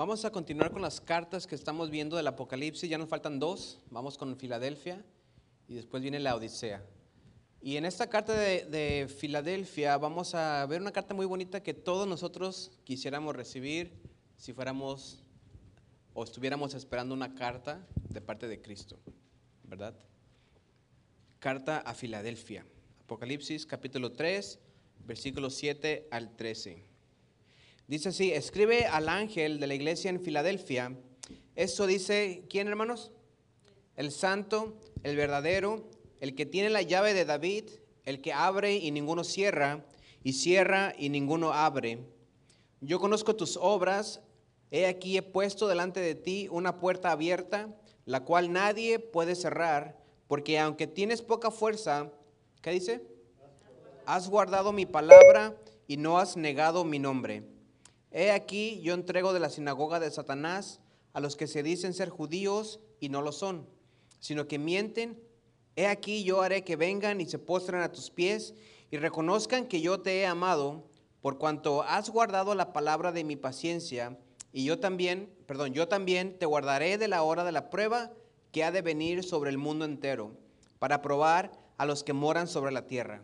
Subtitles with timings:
[0.00, 2.88] Vamos a continuar con las cartas que estamos viendo del Apocalipsis.
[2.88, 3.82] Ya nos faltan dos.
[3.90, 5.04] Vamos con Filadelfia
[5.68, 6.82] y después viene la Odisea.
[7.60, 11.74] Y en esta carta de, de, Filadelfia vamos a ver una carta muy bonita que
[11.74, 13.92] todos nosotros quisiéramos recibir
[14.38, 15.22] si fuéramos
[16.14, 18.98] o estuviéramos esperando una carta de parte de Cristo,
[19.64, 19.94] ¿verdad?
[21.40, 22.64] Carta a Filadelfia.
[23.04, 24.60] Apocalipsis capítulo 3,
[25.04, 26.89] versículos 7 al 13.
[27.90, 30.96] Dice así, escribe al ángel de la iglesia en Filadelfia.
[31.56, 33.10] Eso dice, ¿quién hermanos?
[33.96, 35.88] El santo, el verdadero,
[36.20, 37.64] el que tiene la llave de David,
[38.04, 39.84] el que abre y ninguno cierra,
[40.22, 41.98] y cierra y ninguno abre.
[42.80, 44.20] Yo conozco tus obras,
[44.70, 49.98] he aquí he puesto delante de ti una puerta abierta, la cual nadie puede cerrar,
[50.28, 52.12] porque aunque tienes poca fuerza,
[52.62, 53.02] ¿qué dice?
[54.06, 55.56] Has guardado mi palabra
[55.88, 57.58] y no has negado mi nombre.
[58.10, 60.80] He aquí yo entrego de la sinagoga de Satanás
[61.12, 63.68] a los que se dicen ser judíos y no lo son,
[64.18, 65.22] sino que mienten.
[65.76, 68.54] He aquí yo haré que vengan y se postren a tus pies
[68.90, 70.88] y reconozcan que yo te he amado
[71.20, 74.18] por cuanto has guardado la palabra de mi paciencia
[74.52, 78.10] y yo también, perdón, yo también te guardaré de la hora de la prueba
[78.50, 80.32] que ha de venir sobre el mundo entero
[80.78, 83.22] para probar a los que moran sobre la tierra.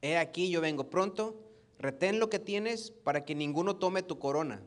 [0.00, 1.36] He aquí yo vengo pronto.
[1.78, 4.62] Retén lo que tienes para que ninguno tome tu corona.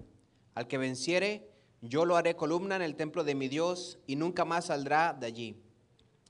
[0.54, 1.50] Al que venciere,
[1.82, 5.28] yo lo haré columna en el templo de mi Dios y nunca más saldrá de
[5.28, 5.58] allí.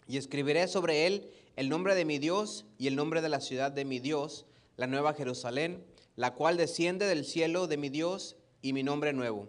[0.08, 3.72] Y escribiré sobre él el nombre de mi Dios y el nombre de la ciudad
[3.72, 4.46] de mi Dios,
[4.78, 5.84] la nueva Jerusalén,
[6.16, 9.48] la cual desciende del cielo de mi Dios y mi nombre nuevo.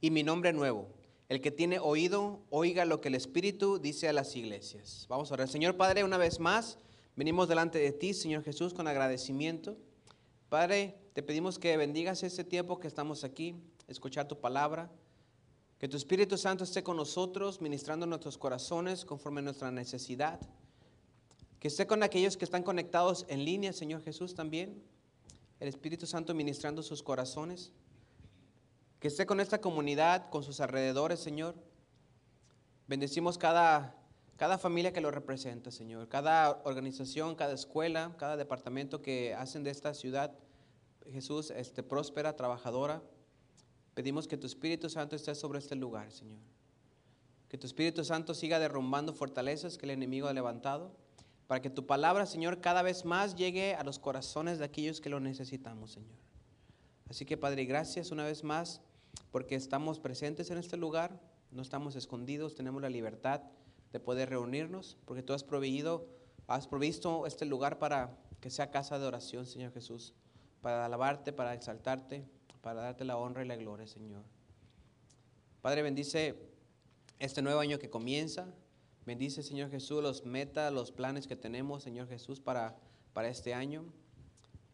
[0.00, 0.88] Y mi nombre nuevo.
[1.28, 5.06] El que tiene oído, oiga lo que el Espíritu dice a las iglesias.
[5.08, 5.48] Vamos a orar.
[5.48, 6.78] Señor Padre, una vez más,
[7.16, 9.76] venimos delante de ti, Señor Jesús, con agradecimiento.
[10.48, 13.56] Padre, te pedimos que bendigas este tiempo que estamos aquí,
[13.88, 14.88] escuchar tu palabra,
[15.80, 20.38] que tu Espíritu Santo esté con nosotros, ministrando nuestros corazones conforme a nuestra necesidad,
[21.58, 24.80] que esté con aquellos que están conectados en línea, Señor Jesús, también,
[25.58, 27.72] el Espíritu Santo ministrando sus corazones,
[29.00, 31.56] que esté con esta comunidad, con sus alrededores, Señor.
[32.86, 33.96] Bendecimos cada,
[34.36, 39.70] cada familia que lo representa, Señor, cada organización, cada escuela, cada departamento que hacen de
[39.70, 40.32] esta ciudad,
[41.12, 43.02] Jesús, este, próspera, trabajadora.
[43.94, 46.38] Pedimos que tu Espíritu Santo esté sobre este lugar, Señor.
[47.48, 50.94] Que tu Espíritu Santo siga derrumbando fortalezas que el enemigo ha levantado,
[51.46, 55.08] para que tu palabra, Señor, cada vez más llegue a los corazones de aquellos que
[55.08, 56.16] lo necesitamos, Señor.
[57.08, 58.80] Así que, Padre, gracias una vez más,
[59.30, 61.20] porque estamos presentes en este lugar,
[61.52, 63.42] no estamos escondidos, tenemos la libertad
[63.92, 65.44] de poder reunirnos, porque tú has
[66.48, 70.14] has provisto este lugar para que sea casa de oración, Señor Jesús,
[70.66, 72.24] para alabarte, para exaltarte,
[72.60, 74.24] para darte la honra y la gloria, Señor.
[75.62, 76.34] Padre, bendice
[77.20, 78.52] este nuevo año que comienza.
[79.04, 82.76] Bendice, Señor Jesús, los metas, los planes que tenemos, Señor Jesús, para,
[83.12, 83.84] para este año.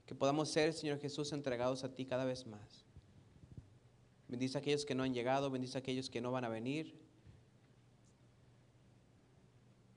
[0.06, 2.86] Que podamos ser, Señor Jesús, entregados a ti cada vez más.
[4.28, 6.98] Bendice a aquellos que no han llegado, bendice a aquellos que no van a venir.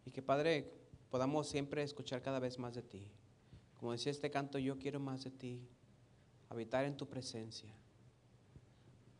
[0.05, 0.73] Y que Padre,
[1.09, 3.07] podamos siempre escuchar cada vez más de ti.
[3.79, 5.69] Como decía este canto, yo quiero más de ti,
[6.50, 7.73] habitar en tu presencia,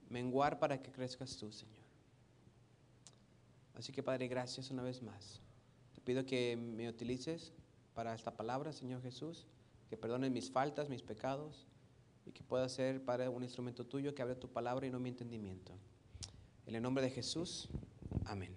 [0.09, 1.86] menguar para que crezcas tú, Señor.
[3.75, 5.41] Así que Padre, gracias una vez más.
[5.94, 7.52] Te pido que me utilices
[7.94, 9.47] para esta palabra, Señor Jesús,
[9.90, 11.68] que perdones mis faltas, mis pecados,
[12.25, 15.09] y que pueda ser, Padre, un instrumento tuyo que abre tu palabra y no mi
[15.09, 15.74] entendimiento.
[16.66, 17.69] En el nombre de Jesús,
[18.25, 18.56] amén.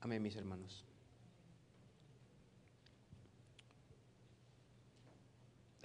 [0.00, 0.84] Amén, mis hermanos.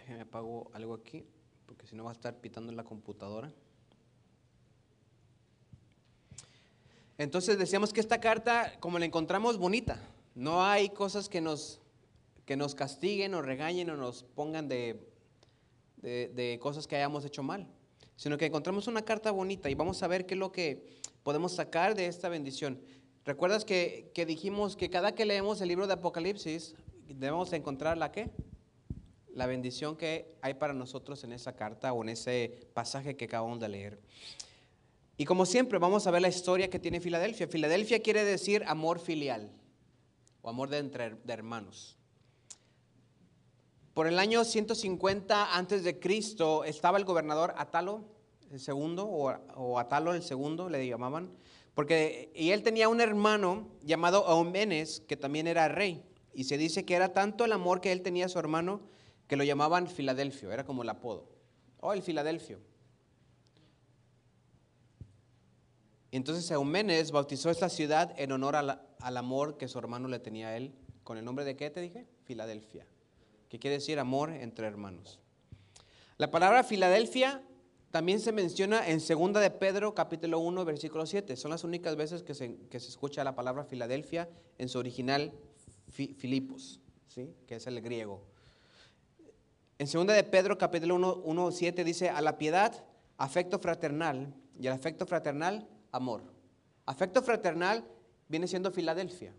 [0.02, 1.24] Déjenme apago algo aquí,
[1.68, 3.54] porque si no va a estar pitando en la computadora.
[7.20, 10.02] Entonces decíamos que esta carta, como la encontramos bonita,
[10.34, 11.80] no hay cosas que nos,
[12.48, 15.08] que nos castiguen o regañen o nos pongan de,
[15.98, 17.68] de, de cosas que hayamos hecho mal,
[18.16, 20.84] sino que encontramos una carta bonita y vamos a ver qué es lo que
[21.22, 22.82] podemos sacar de esta bendición.
[23.24, 26.74] ¿Recuerdas que, que, dijimos que cada que leemos el libro de Apocalipsis
[27.08, 28.32] debemos encontrar la qué?
[29.34, 33.60] La bendición que hay para nosotros en esa carta o en ese pasaje que acabamos
[33.60, 34.00] de leer.
[35.18, 37.48] Y como siempre vamos a ver la historia que tiene Filadelfia.
[37.48, 39.52] Filadelfia quiere decir amor filial
[40.42, 41.98] o amor de, entre, de hermanos.
[43.94, 48.06] Por el año 150 antes de Cristo estaba el gobernador Atalo
[48.52, 51.32] el segundo o, Atalo el segundo le llamaban
[51.74, 56.04] porque, y él tenía un hermano llamado Eumenes, que también era rey.
[56.34, 58.82] Y se dice que era tanto el amor que él tenía a su hermano
[59.32, 61.26] que lo llamaban Filadelfio, era como el apodo.
[61.80, 62.60] Oh, el Filadelfio.
[66.12, 70.50] Y entonces Eumenes bautizó esta ciudad en honor al amor que su hermano le tenía
[70.50, 70.74] a él.
[71.06, 72.06] ¿Con el nombre de qué te dije?
[72.26, 72.86] Filadelfia.
[73.48, 75.22] Que quiere decir amor entre hermanos.
[76.18, 77.42] La palabra Filadelfia
[77.90, 81.38] también se menciona en 2 de Pedro capítulo 1 versículo 7.
[81.38, 85.32] Son las únicas veces que se, que se escucha la palabra Filadelfia en su original
[85.88, 87.34] Filipos, ¿sí?
[87.48, 88.30] que es el griego.
[89.82, 92.86] En 2 de Pedro capítulo 1, 1 7 dice, a la piedad,
[93.18, 96.22] afecto fraternal, y al afecto fraternal, amor.
[96.86, 97.84] Afecto fraternal
[98.28, 99.34] viene siendo Filadelfia,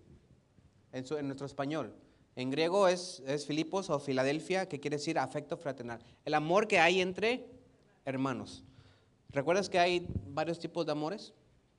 [0.90, 1.94] en, nuestro español.
[2.34, 6.02] En griego es, es Filipos o Filadelfia, que quiere decir afecto fraternal.
[6.24, 7.46] El amor que hay entre
[8.04, 8.64] hermanos.
[9.28, 11.34] ¿Recuerdas que hay varios tipos de amores?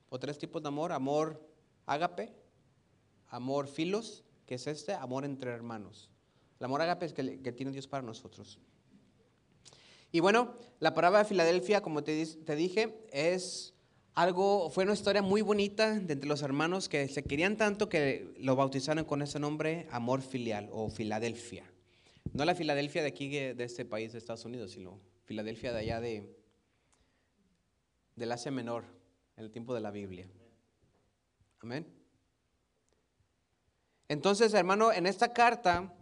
[0.07, 0.93] O tres tipos de amor.
[0.93, 1.45] Amor
[1.85, 2.31] ágape,
[3.27, 6.09] amor filos, que es este, amor entre hermanos.
[6.63, 8.57] El amor ágape que, que tiene Dios para nosotros.
[10.13, 13.73] Y bueno, la palabra de Filadelfia, como te, te dije, es
[14.13, 18.33] algo, fue una historia muy bonita de entre los hermanos que se querían tanto que
[18.37, 21.69] lo bautizaron con ese nombre, amor filial o Filadelfia.
[22.31, 25.99] No la Filadelfia de aquí, de este país, de Estados Unidos, sino Filadelfia de allá
[25.99, 26.33] de,
[28.15, 28.85] del Asia Menor,
[29.35, 30.29] en el tiempo de la Biblia.
[31.59, 31.85] Amén.
[34.07, 35.93] Entonces, hermano, en esta carta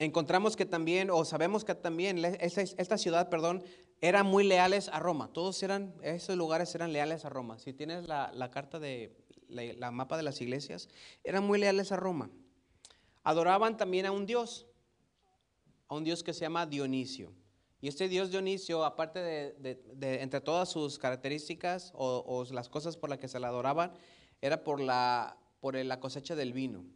[0.00, 3.62] encontramos que también, o sabemos que también, esta, ciudad, perdón,
[4.00, 5.30] eran muy leales a Roma.
[5.32, 7.58] Todos eran, esos lugares eran leales a Roma.
[7.58, 9.14] Si tienes la, carta de,
[9.48, 10.88] la, mapa de las iglesias,
[11.22, 12.30] eran muy leales a Roma.
[13.22, 14.66] Adoraban también a un Dios,
[15.86, 17.34] a un Dios que se llama Dionisio.
[17.82, 23.18] Y este Dios Dionisio, aparte de, entre todas sus características o, las cosas por las
[23.18, 23.92] que se le adoraban,
[24.40, 26.86] era por la, por la cosecha del vino.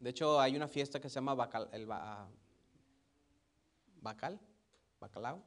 [0.00, 1.86] De hecho, hay una fiesta que se llama Bacal, el
[4.00, 4.40] Bacal,
[4.98, 5.42] Bacalao,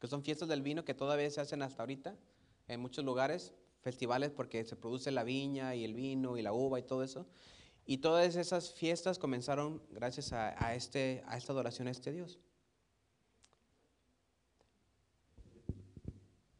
[0.00, 2.16] que son fiestas del vino que todavía se hacen hasta ahorita
[2.68, 6.78] en muchos lugares, festivales porque se produce la viña y el vino y la uva
[6.78, 7.26] y todo eso.
[7.84, 12.38] Y todas esas fiestas comenzaron gracias a, este, a esta adoración a este Dios.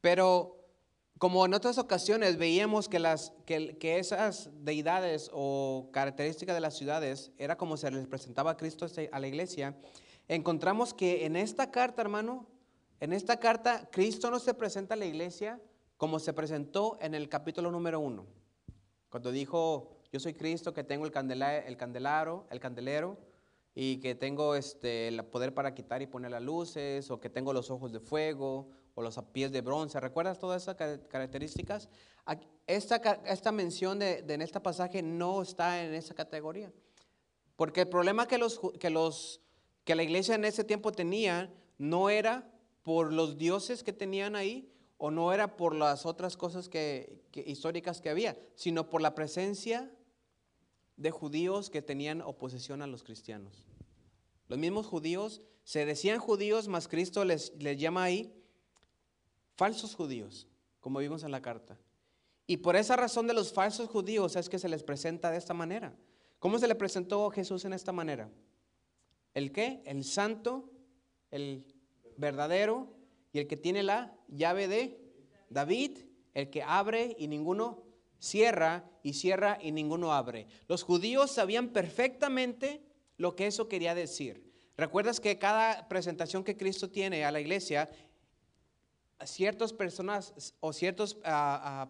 [0.00, 0.62] Pero
[1.23, 2.99] como en otras ocasiones veíamos que,
[3.81, 9.21] esas deidades o características de las ciudades era como se les presentaba a Cristo a
[9.21, 9.77] la iglesia,
[10.27, 12.49] encontramos que en esta carta, hermano,
[12.99, 15.61] en esta carta Cristo no se presenta a la iglesia
[15.97, 18.27] como se presentó en el capítulo número uno,
[19.09, 23.17] cuando dijo, yo soy Cristo que tengo el, el candelaro, el candelero,
[23.77, 27.53] y que tengo este, el poder para quitar y poner las luces, o que tengo
[27.53, 29.99] los ojos de fuego, o los pies de bronce.
[30.00, 31.89] ¿Recuerdas todas esas características?
[32.67, 32.97] Esta,
[33.27, 36.73] esta mención de, en este pasaje no está en esa categoría.
[37.56, 39.41] Porque el problema que, los, que, los,
[39.85, 42.49] que la iglesia en ese tiempo tenía no era
[42.83, 48.00] por los dioses que tenían ahí o no era por las otras cosas que, históricas
[48.00, 49.91] que había, sino por la presencia
[50.97, 53.67] de judíos que tenían oposición a los cristianos.
[54.49, 58.42] Los mismos judíos se decían judíos, mas Cristo les, les llama ahí
[59.62, 60.49] falsos judíos,
[60.81, 61.79] como vimos en la carta.
[62.49, 65.55] Y por esa razón de los falsos judíos es que se les presenta de esta
[65.55, 65.94] manera.
[66.41, 68.29] ¿Cómo se le presentó Jesús en esta manera?
[69.35, 69.81] ¿El qué?
[69.87, 70.69] El santo,
[71.31, 71.64] el
[72.16, 72.92] verdadero
[73.33, 75.00] y el que tiene la llave de
[75.49, 75.97] David,
[76.35, 77.85] el que abre y ninguno
[78.19, 80.49] cierra y cierra y ninguno abre.
[80.66, 82.83] Los judíos sabían perfectamente
[83.16, 84.50] lo que eso quería decir.
[84.76, 87.88] ¿Recuerdas que cada presentación que Cristo tiene a la iglesia
[89.26, 91.17] ciertas personas o ciertas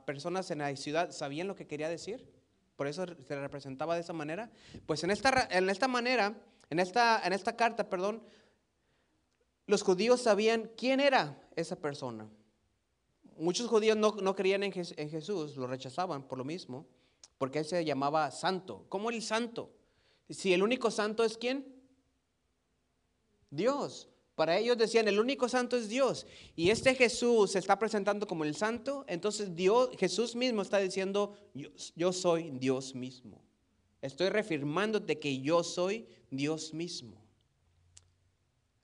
[0.04, 2.28] personas en la ciudad sabían lo que quería decir.
[2.76, 4.50] Por eso se representaba de esa manera.
[4.86, 6.34] Pues en esta, en esta manera,
[6.70, 8.22] en esta, en esta carta, perdón,
[9.66, 12.28] los judíos sabían quién era esa persona.
[13.36, 16.86] Muchos judíos no, no creían en, en, Jesús, lo rechazaban por lo mismo,
[17.38, 18.86] porque él se llamaba santo.
[18.88, 19.72] ¿Cómo el santo?
[20.28, 21.82] Si el único santo es quién?
[23.50, 24.08] Dios.
[24.34, 26.26] Para ellos decían, el único santo es Dios.
[26.56, 29.04] Y este Jesús se está presentando como el santo.
[29.06, 31.34] Entonces Dios, Jesús mismo está diciendo,
[31.94, 33.42] yo, soy Dios mismo.
[34.00, 37.22] Estoy reafirmándote que yo soy Dios mismo.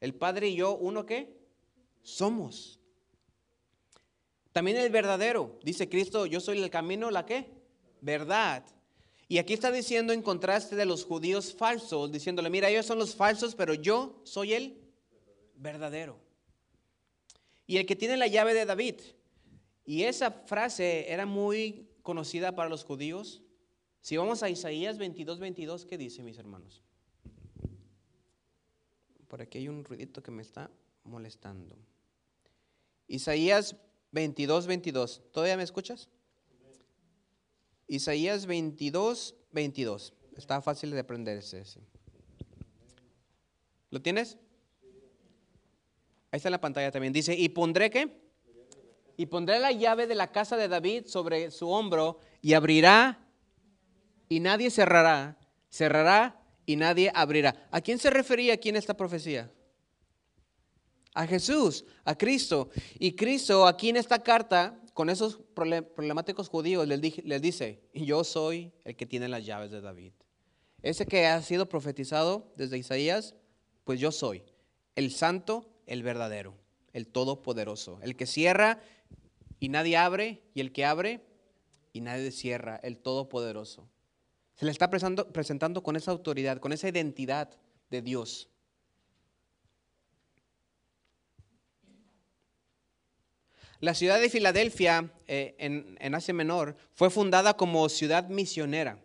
[0.00, 1.34] El Padre y yo, ¿uno qué?
[2.02, 2.78] Somos.
[4.52, 5.58] También el verdadero.
[5.64, 7.50] Dice Cristo, yo soy el camino, ¿la qué?
[8.00, 8.64] Verdad.
[9.28, 13.14] Y aquí está diciendo en contraste de los judíos falsos, diciéndole, mira, ellos son los
[13.14, 14.87] falsos, pero yo soy el
[15.58, 16.18] verdadero.
[17.66, 18.96] Y el que tiene la llave de David.
[19.84, 23.42] Y esa frase era muy conocida para los judíos.
[24.00, 26.82] Si vamos a Isaías 22, 22, ¿qué dice, mis hermanos?
[29.28, 30.70] Por aquí hay un ruidito que me está
[31.04, 31.76] molestando.
[33.06, 33.76] Isaías
[34.12, 35.22] 22, 22.
[35.32, 36.08] ¿Todavía me escuchas?
[37.86, 40.14] Isaías 22, 22.
[40.36, 41.62] Está fácil de aprenderse.
[43.90, 44.38] ¿Lo tienes?
[46.30, 47.12] Ahí está en la pantalla también.
[47.12, 48.20] Dice, y pondré qué?
[49.16, 53.26] Y pondré la llave de la casa de David sobre su hombro y abrirá
[54.28, 55.38] y nadie cerrará.
[55.70, 57.68] Cerrará y nadie abrirá.
[57.70, 59.50] ¿A quién se refería aquí en esta profecía?
[61.14, 62.70] A Jesús, a Cristo.
[62.98, 68.96] Y Cristo aquí en esta carta, con esos problemáticos judíos, les, dice, yo soy el
[68.96, 70.12] que tiene las llaves de David.
[70.82, 73.34] Ese que ha sido profetizado desde Isaías,
[73.84, 74.44] pues yo soy
[74.94, 76.54] el santo, el verdadero,
[76.92, 78.80] el todopoderoso, el que cierra
[79.60, 81.20] y nadie abre, y el que abre
[81.92, 83.88] y nadie cierra, el todopoderoso.
[84.54, 87.50] Se le está presentando, con esa autoridad, con esa identidad
[87.90, 88.48] de Dios.
[93.80, 98.98] La ciudad de Filadelfia, eh, en, Asia Menor, fue fundada como ciudad misionera.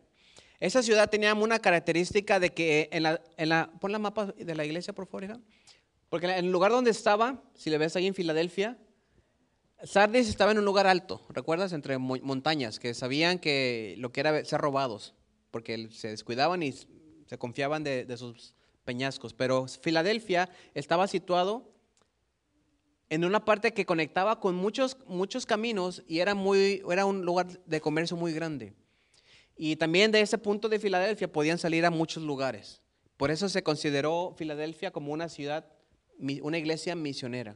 [0.60, 4.56] Esa ciudad tenía una característica de que en la, en la pon la mapa de
[4.56, 5.40] la iglesia, por favor.
[6.13, 8.77] Porque en el lugar donde estaba, si le ves ahí en Filadelfia,
[9.84, 11.74] Sardis estaba en un lugar alto, ¿recuerdas?
[11.74, 15.15] Entre montañas, que sabían que lo que era ser robados,
[15.50, 18.53] porque se descuidaban y se confiaban de, de sus
[18.86, 19.34] peñascos.
[19.34, 21.74] Pero Filadelfia estaba situado
[23.10, 27.48] en una parte que conectaba con muchos, muchos caminos y era, muy, era un lugar
[27.65, 28.75] de comercio muy grande.
[29.58, 32.84] Y también de ese punto de Filadelfia podían salir a muchos lugares.
[33.17, 35.74] Por eso se consideró Filadelfia como una ciudad,
[36.42, 37.56] una iglesia misionera,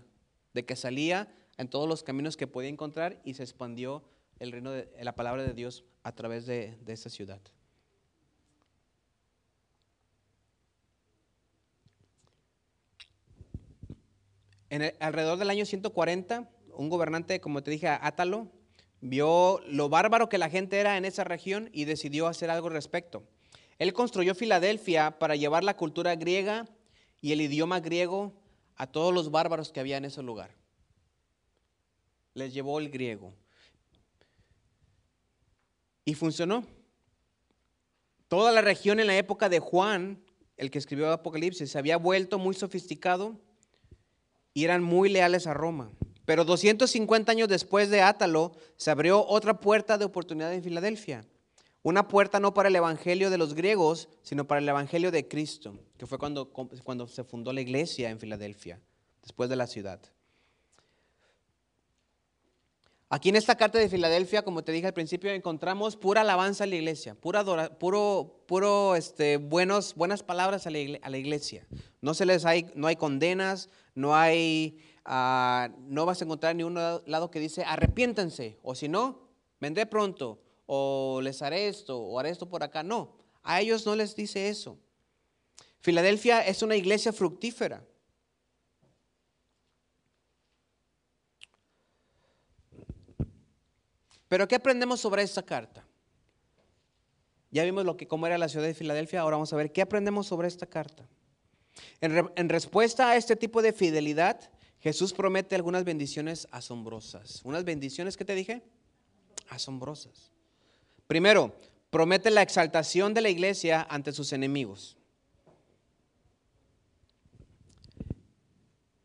[0.54, 4.04] de que salía en todos los caminos que podía encontrar y se expandió
[4.40, 7.42] el reino de la palabra de Dios a través de, de esa ciudad.
[15.00, 18.52] Alrededor del año 140, un gobernante, como te dije, Átalo,
[19.00, 22.74] vio lo bárbaro que la gente era en esa región y decidió hacer algo al
[22.74, 23.24] respecto.
[23.80, 26.66] Él construyó Filadelfia para llevar la cultura griega
[27.22, 28.34] y el idioma griego
[28.78, 30.52] a todos los bárbaros que había en ese lugar.
[32.34, 33.34] Les llevó el griego.
[36.06, 36.66] Y funcionó.
[38.28, 40.24] Toda la región en la época de Juan,
[40.56, 43.40] el que escribió Apocalipsis, se había vuelto muy sofisticado
[44.54, 45.92] y eran muy leales a Roma.
[46.26, 51.26] Pero 250 años después de Átalo, se abrió otra puerta de oportunidad en Filadelfia.
[51.84, 55.80] Una puerta no para el evangelio de los griegos, sino para el evangelio de Cristo,
[55.98, 58.82] que fue cuando, cuando se fundó la iglesia en Filadelfia,
[59.22, 60.02] después de la ciudad.
[63.10, 66.68] Aquí en esta carta de Filadelfia, como te dije al principio, encontramos pura alabanza a
[66.68, 67.46] la iglesia, pura
[67.80, 71.66] puro, puro este, buenos, buenas palabras a la, iglesia.
[72.02, 76.64] No, se les hay, no hay condenas, no hay, ah, no vas a encontrar ni
[76.64, 79.30] un lado que dice arrepiéntanse, o si no,
[79.62, 82.84] vendré pronto, o les haré esto, o haré esto por acá.
[82.84, 84.78] No, a ellos no les dice eso.
[85.80, 87.84] Filadelfia es una iglesia fructífera.
[94.28, 95.86] Pero ¿qué aprendemos sobre esta carta?
[97.50, 99.82] Ya vimos lo que, cómo era la ciudad de Filadelfia, ahora vamos a ver qué
[99.82, 101.08] aprendemos sobre esta carta.
[102.02, 107.42] En, en respuesta a este tipo de fidelidad, Jesús promete algunas bendiciones asombrosas.
[107.46, 108.62] ¿Unas bendiciones que te dije?
[109.48, 110.34] Asombrosas.
[111.08, 111.56] Primero,
[111.90, 114.98] promete la exaltación de la iglesia ante sus enemigos.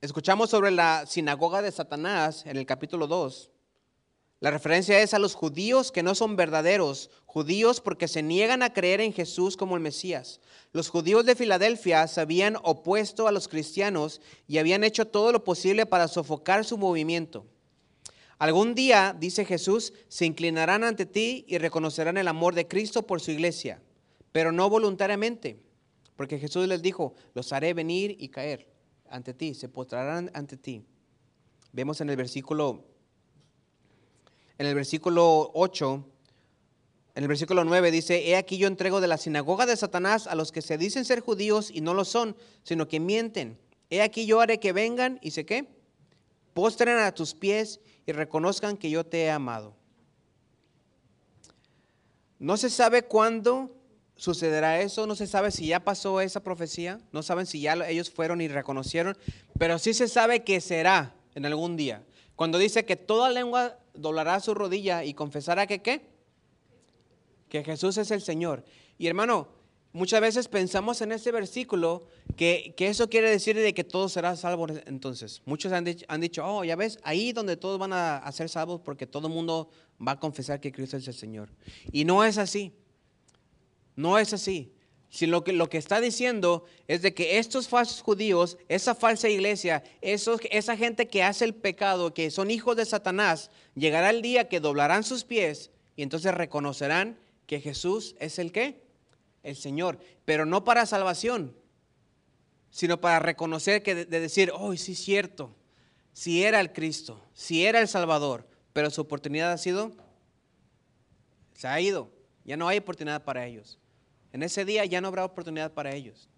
[0.00, 3.52] Escuchamos sobre la sinagoga de Satanás en el capítulo 2
[4.42, 8.72] la referencia es a los judíos que no son verdaderos, judíos porque se niegan a
[8.72, 10.40] creer en Jesús como el Mesías.
[10.72, 15.44] Los judíos de Filadelfia se habían opuesto a los cristianos y habían hecho todo lo
[15.44, 17.46] posible para sofocar su movimiento.
[18.42, 23.20] Algún día, dice Jesús, se inclinarán ante ti y reconocerán el amor de Cristo por
[23.20, 23.80] su iglesia,
[24.32, 25.62] pero no voluntariamente,
[26.16, 28.68] porque Jesús les dijo, los haré venir y caer
[29.08, 30.84] ante ti, se postrarán ante ti.
[31.70, 32.84] Vemos en el versículo
[34.58, 36.04] en el versículo 8,
[37.14, 40.34] en el versículo 9 dice, he aquí yo entrego de la sinagoga de Satanás a
[40.34, 42.34] los que se dicen ser judíos y no lo son,
[42.64, 43.56] sino que mienten.
[43.88, 45.68] He aquí yo haré que vengan y sé qué,
[46.54, 49.74] postren a tus pies y reconozcan que yo te he amado.
[52.38, 53.70] No se sabe cuándo
[54.16, 58.10] sucederá eso, no se sabe si ya pasó esa profecía, no saben si ya ellos
[58.10, 59.16] fueron y reconocieron,
[59.58, 62.04] pero sí se sabe que será en algún día.
[62.36, 66.02] Cuando dice que toda lengua doblará su rodilla y confesará que qué?
[67.48, 68.64] Que Jesús es el Señor.
[68.98, 69.48] Y hermano,
[69.92, 72.06] muchas veces pensamos en este versículo
[72.36, 75.42] que, que eso quiere decir de que todos serán salvos entonces.
[75.44, 78.80] Muchos han dicho, han dicho, oh, ya ves, ahí donde todos van a, ser salvos
[78.80, 79.70] porque todo el mundo
[80.06, 81.50] va a confesar que Cristo es el Señor.
[81.92, 82.72] Y no es así.
[83.94, 84.72] No es así.
[85.10, 89.28] Si lo que, lo que está diciendo es de que estos falsos judíos, esa falsa
[89.28, 94.22] iglesia, esos, esa gente que hace el pecado, que son hijos de Satanás, llegará el
[94.22, 98.81] día que doblarán sus pies y entonces reconocerán que Jesús es el qué?
[99.42, 99.98] El Señor.
[100.24, 101.56] Pero no para salvación,
[102.70, 105.54] sino para reconocer que de, de decir, oh, sí es cierto,
[106.12, 109.92] si era el Cristo, si era el Salvador, pero su oportunidad ha sido,
[111.54, 112.10] se ha ido,
[112.44, 113.78] ya no hay oportunidad para ellos.
[114.32, 116.28] En ese día ya no habrá oportunidad para ellos.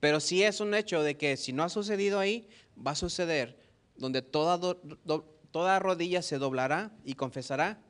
[0.00, 3.58] Pero sí es un hecho de que si no ha sucedido ahí, va a suceder
[3.96, 7.82] donde toda, do, do, toda rodilla se doblará y confesará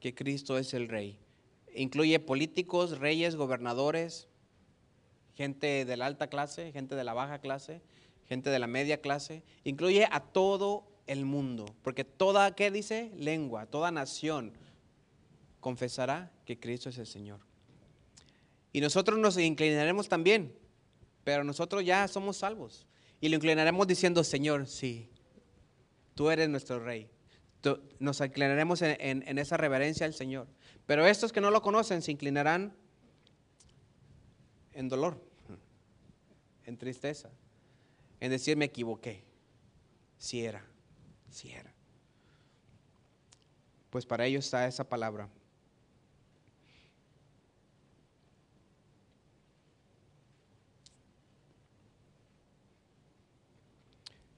[0.00, 1.18] que Cristo es el Rey.
[1.74, 4.28] Incluye políticos, reyes, gobernadores,
[5.34, 7.82] gente de la alta clase, gente de la baja clase,
[8.26, 9.42] gente de la media clase.
[9.64, 13.10] Incluye a todo el mundo, porque toda, ¿qué dice?
[13.16, 14.52] Lengua, toda nación
[15.60, 17.40] confesará que Cristo es el Señor.
[18.72, 20.54] Y nosotros nos inclinaremos también,
[21.24, 22.86] pero nosotros ya somos salvos.
[23.20, 25.08] Y lo inclinaremos diciendo, Señor, sí,
[26.14, 27.08] tú eres nuestro rey.
[27.98, 30.46] Nos inclinaremos en, esa reverencia al Señor.
[30.86, 32.74] Pero estos que no lo conocen se inclinarán
[34.72, 35.22] en dolor,
[36.64, 37.30] en tristeza,
[38.20, 39.22] en decir me equivoqué,
[40.16, 40.64] si era,
[41.30, 41.72] si era.
[43.90, 45.28] Pues para ellos está esa palabra.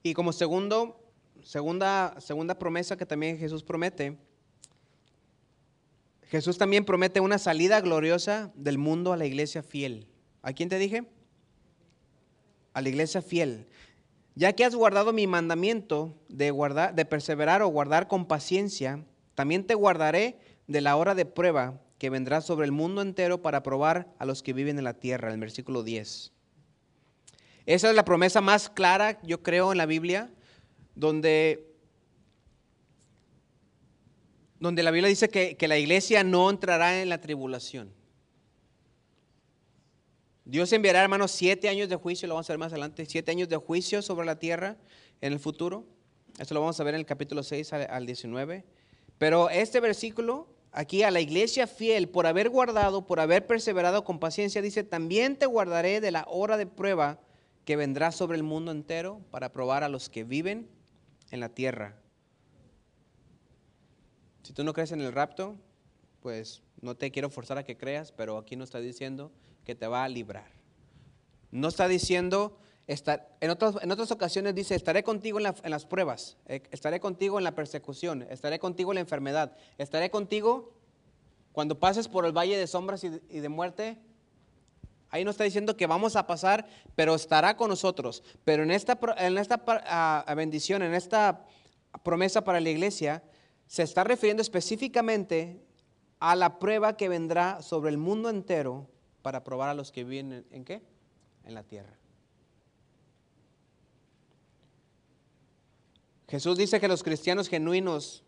[0.03, 1.02] Y como segundo,
[1.43, 4.17] segunda, segunda promesa que también Jesús promete,
[6.33, 10.07] Jesús también promete una salida gloriosa del mundo a la iglesia fiel.
[10.41, 11.05] ¿A quién te dije?
[12.73, 13.67] A la iglesia fiel.
[14.33, 19.67] Ya que has guardado mi mandamiento de, guardar, de perseverar o guardar con paciencia, también
[19.67, 24.11] te guardaré de la hora de prueba que vendrá sobre el mundo entero para probar
[24.17, 25.31] a los que viven en la tierra.
[25.31, 26.31] El versículo 10.
[27.67, 30.31] Esa es la promesa más clara, yo creo, en la Biblia,
[30.95, 31.75] donde,
[34.59, 37.93] donde la Biblia dice que, que la iglesia no entrará en la tribulación.
[40.45, 43.47] Dios enviará, hermanos, siete años de juicio, lo vamos a ver más adelante, siete años
[43.47, 44.77] de juicio sobre la tierra
[45.21, 45.85] en el futuro.
[46.37, 48.65] Esto lo vamos a ver en el capítulo 6 al 19.
[49.17, 54.19] Pero este versículo, aquí a la iglesia fiel, por haber guardado, por haber perseverado con
[54.19, 57.21] paciencia, dice, también te guardaré de la hora de prueba
[57.63, 60.67] que vendrá sobre el mundo entero para probar a los que viven
[61.33, 61.95] en la tierra.
[64.43, 65.57] Si tú no crees en el rapto,
[66.21, 69.31] pues no te quiero forzar a que creas, pero aquí no está diciendo
[69.65, 70.45] que te va a librar.
[71.49, 75.71] No está diciendo, estar, en, otras, en otras ocasiones dice, estaré contigo en, la, en
[75.71, 80.75] las pruebas, eh, estaré contigo en la persecución, estaré contigo en la enfermedad, estaré contigo
[81.51, 83.97] cuando pases por el valle de sombras y de muerte,
[85.13, 88.23] Ahí no está diciendo que vamos a pasar, pero estará con nosotros.
[88.43, 91.45] Pero en esta, en esta bendición, en esta
[92.01, 93.23] promesa para la iglesia,
[93.67, 95.63] se está refiriendo específicamente
[96.19, 98.89] a la prueba que vendrá sobre el mundo entero
[99.21, 100.81] para probar a los que viven en, en qué?
[101.43, 101.95] En la tierra.
[106.27, 108.23] Jesús dice que los cristianos genuinos,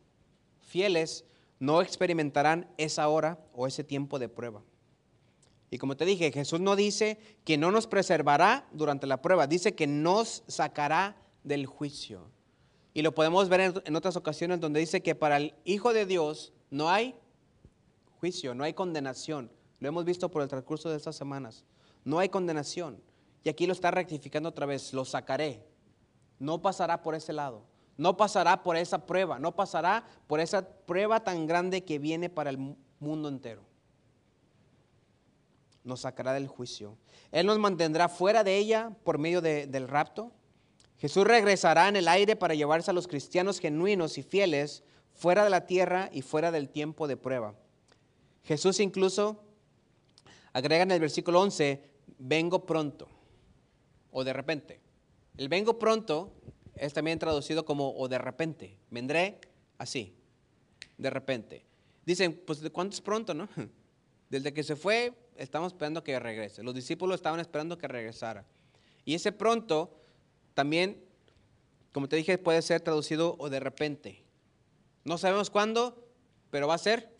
[0.61, 1.25] fieles,
[1.57, 4.61] no experimentarán esa hora o ese tiempo de prueba.
[5.75, 9.75] Y como te dije, Jesús no dice que no nos preservará durante la prueba, dice
[9.75, 12.31] que nos sacará del juicio.
[12.93, 16.53] Y lo podemos ver en, otras ocasiones donde dice que para el Hijo de Dios
[16.69, 17.13] no hay
[18.21, 19.51] juicio, no hay condenación.
[19.81, 21.65] Lo hemos visto por el transcurso de estas semanas.
[22.05, 23.01] No hay condenación.
[23.43, 25.61] Y aquí lo está rectificando otra vez, lo sacaré.
[26.39, 27.65] No pasará por ese lado.
[27.97, 29.39] No pasará por esa prueba.
[29.39, 33.74] No pasará por esa prueba tan grande que viene para el mundo entero
[35.85, 36.97] nos sacará del juicio.
[37.31, 40.31] Él nos mantendrá fuera de ella por medio de, del rapto.
[40.97, 45.49] Jesús regresará en el aire para llevarse a los cristianos genuinos y fieles fuera de
[45.49, 47.55] la tierra y fuera del tiempo de prueba.
[48.43, 49.43] Jesús incluso
[50.53, 51.81] agrega en el versículo 11,
[52.17, 53.07] vengo pronto
[54.11, 54.79] o de repente.
[55.37, 56.33] El vengo pronto
[56.75, 58.77] es también traducido como o de repente.
[58.89, 59.39] Vendré
[59.77, 60.15] así,
[60.97, 61.65] de repente.
[62.05, 63.49] Dicen, pues ¿de cuánto es pronto, no?
[64.29, 66.63] Desde que se fue, estamos esperando que regrese.
[66.63, 68.45] Los discípulos estaban esperando que regresara.
[69.03, 69.99] Y ese pronto
[70.53, 71.03] también,
[71.91, 74.23] como te dije, puede ser traducido o de repente.
[75.03, 76.07] No sabemos cuándo,
[76.49, 77.13] pero va a ser,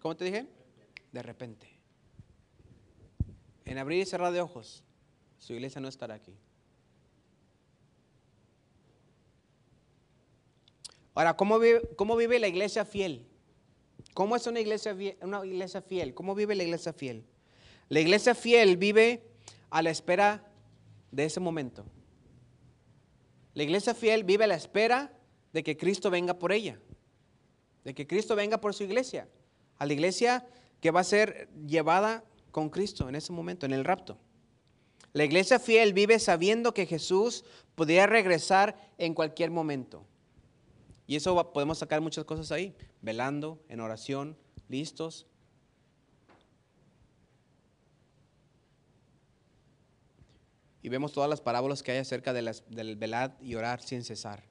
[0.00, 0.46] ¿cómo te dije?
[1.12, 1.68] De repente.
[3.66, 4.84] en abrir y cerrar de ojos,
[5.38, 6.36] su iglesia no estará aquí.
[11.14, 13.26] Ahora, ¿cómo vive, cómo vive la iglesia fiel?
[14.14, 16.14] ¿Cómo es una iglesia, una iglesia fiel?
[16.14, 17.24] ¿Cómo vive la iglesia fiel?
[17.88, 19.22] La iglesia fiel vive
[19.70, 20.48] a la espera
[21.10, 21.84] de ese momento.
[23.54, 25.12] La iglesia fiel vive a la espera
[25.52, 26.78] de que Cristo venga por ella,
[27.84, 29.28] de que Cristo venga por su iglesia,
[29.78, 30.46] a la iglesia
[30.80, 34.18] que va a ser llevada con Cristo en ese momento, en el rapto.
[35.12, 40.04] La iglesia fiel vive sabiendo que Jesús podría regresar en cualquier momento.
[41.06, 44.36] Y eso podemos sacar muchas cosas ahí, velando, en oración,
[44.68, 45.26] listos.
[50.82, 54.44] Y vemos todas las parábolas que hay acerca de del velar y orar sin cesar.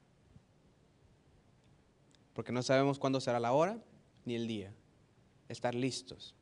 [2.34, 3.78] Porque no sabemos cuándo será la hora
[4.24, 4.72] ni el día.
[5.48, 6.34] Estar listos.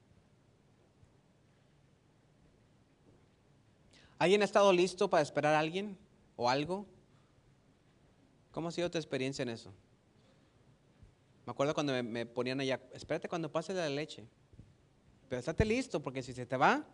[4.19, 5.99] ¿Alguien ha estado listo para esperar a alguien
[6.37, 6.87] o algo?
[8.53, 9.73] ¿Cómo ha sido tu experiencia en eso?
[11.45, 14.25] Me acuerdo cuando me, ponían allá, espérate cuando pase la leche.
[15.29, 16.87] Pero estate listo, porque si se te va,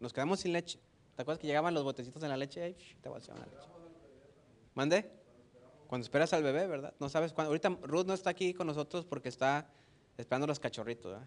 [0.00, 0.78] nos quedamos sin leche.
[1.16, 2.70] ¿Te acuerdas que llegaban los botecitos en la leche?
[2.70, 3.32] Y te la leche.
[4.74, 5.10] ¿Mande?
[5.86, 6.92] Cuando esperas al bebé, ¿verdad?
[7.00, 7.48] No sabes cuándo.
[7.48, 9.70] Ahorita Ruth no está aquí con nosotros porque está
[10.18, 11.12] esperando los cachorritos.
[11.12, 11.26] ¿verdad?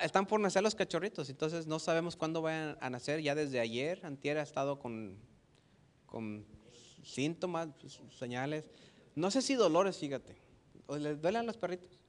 [0.02, 3.22] están por nacer los cachorritos, entonces no sabemos cuándo vayan a nacer.
[3.22, 5.16] Ya desde ayer, Antier ha estado con,
[6.06, 6.44] con
[7.04, 7.68] síntomas,
[8.18, 8.64] señales.
[9.14, 10.43] No sé si dolores, fíjate.
[10.86, 12.00] ¿O les duelen los perritos?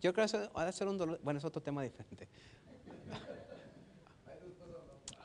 [0.00, 1.18] Yo creo que de ser un dolor.
[1.22, 2.28] Bueno, es otro tema diferente.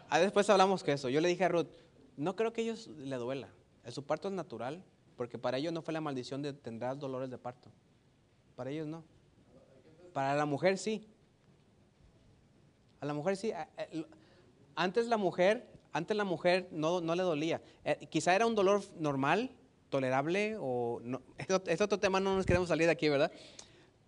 [0.09, 1.09] Ah, después hablamos que eso.
[1.09, 1.69] Yo le dije a Ruth,
[2.17, 3.49] no creo que a ellos le duela.
[3.89, 4.83] Su parto es natural,
[5.17, 7.71] porque para ellos no fue la maldición de tendrás dolores de parto.
[8.55, 9.03] Para ellos no.
[10.13, 11.09] Para la mujer sí.
[13.01, 13.51] A la mujer sí.
[14.75, 17.61] Antes la mujer, antes la mujer no, no le dolía.
[17.83, 19.49] Eh, quizá era un dolor normal,
[19.93, 21.21] tolerable o no.
[21.37, 23.31] Es otro tema, no nos queremos salir de aquí, ¿verdad?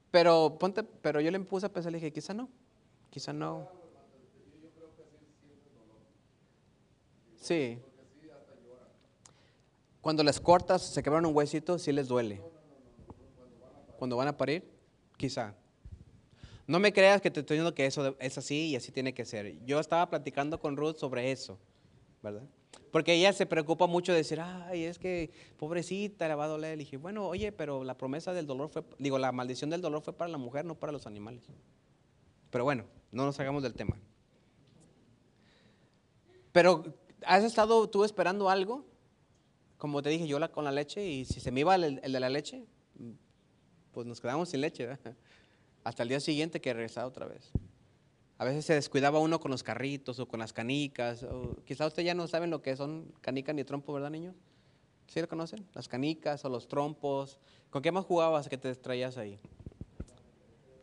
[0.10, 2.50] Pero ponte, pero yo le puse a pensar, le dije, quizá no,
[3.12, 3.69] quizá no.
[7.39, 7.78] Sí.
[10.02, 12.41] Cuando les cortas, se quebran un huesito, sí les duele.
[14.00, 14.67] Cuando van a parir,
[15.17, 15.54] quizá.
[16.65, 19.24] No me creas que te estoy diciendo que eso es así y así tiene que
[19.24, 19.63] ser.
[19.65, 21.60] Yo estaba platicando con Ruth sobre eso,
[22.24, 22.41] ¿verdad?
[22.95, 26.77] Porque ella se preocupa mucho de decir, ay, es que pobrecita, le va a doler.
[26.77, 30.01] Le dije, bueno, oye, pero la promesa del dolor fue, digo, la maldición del dolor
[30.01, 31.43] fue para la mujer, no para los animales.
[32.51, 33.97] Pero bueno, no nos hagamos del tema.
[36.53, 36.86] Pero,
[37.25, 38.86] ¿has estado tú esperando algo?
[39.77, 42.19] Como te dije, yo la, con la leche, y si se me iba el, de
[42.21, 42.63] la leche,
[43.91, 44.88] pues nos quedamos sin leche,
[45.84, 47.51] hasta el día siguiente que regresaba otra vez.
[48.38, 51.24] A veces se descuidaba uno con los carritos o con las canicas.
[51.24, 54.36] O, quizá ustedes ya no saben lo que son canica ni trompo, ¿verdad, niños?
[55.08, 55.65] ¿Sí lo conocen?
[55.74, 57.39] Las canicas o los trompos.
[57.69, 59.39] ¿Con qué más jugabas que te distraías ahí?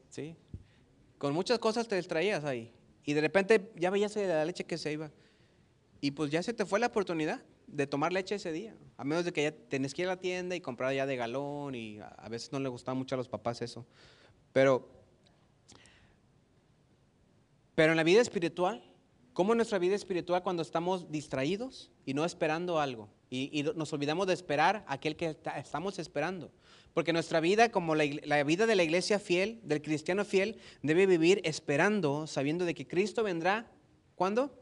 [0.08, 0.36] ¿Sí?
[1.18, 2.72] Con muchas cosas te distraías ahí.
[3.04, 5.10] Y de repente ya veías la leche que se iba.
[6.00, 8.74] Y pues ya se te fue la oportunidad de tomar leche ese día.
[8.96, 11.16] A menos de que ya tenés que ir a la tienda y comprar ya de
[11.16, 11.74] galón.
[11.74, 13.84] Y a veces no le gustaba mucho a los papás eso.
[14.52, 14.88] Pero,
[17.74, 18.82] pero en la vida espiritual,
[19.32, 23.08] ¿cómo en nuestra vida espiritual cuando estamos distraídos y no esperando algo?
[23.30, 26.50] Y, nos olvidamos de esperar aquel que estamos esperando.
[26.92, 31.06] Porque nuestra vida, como la, la, vida de la iglesia fiel, del cristiano fiel, debe
[31.06, 33.70] vivir esperando, sabiendo de que Cristo vendrá.
[34.14, 34.54] ¿Cuándo?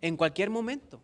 [0.00, 1.02] En cualquier momento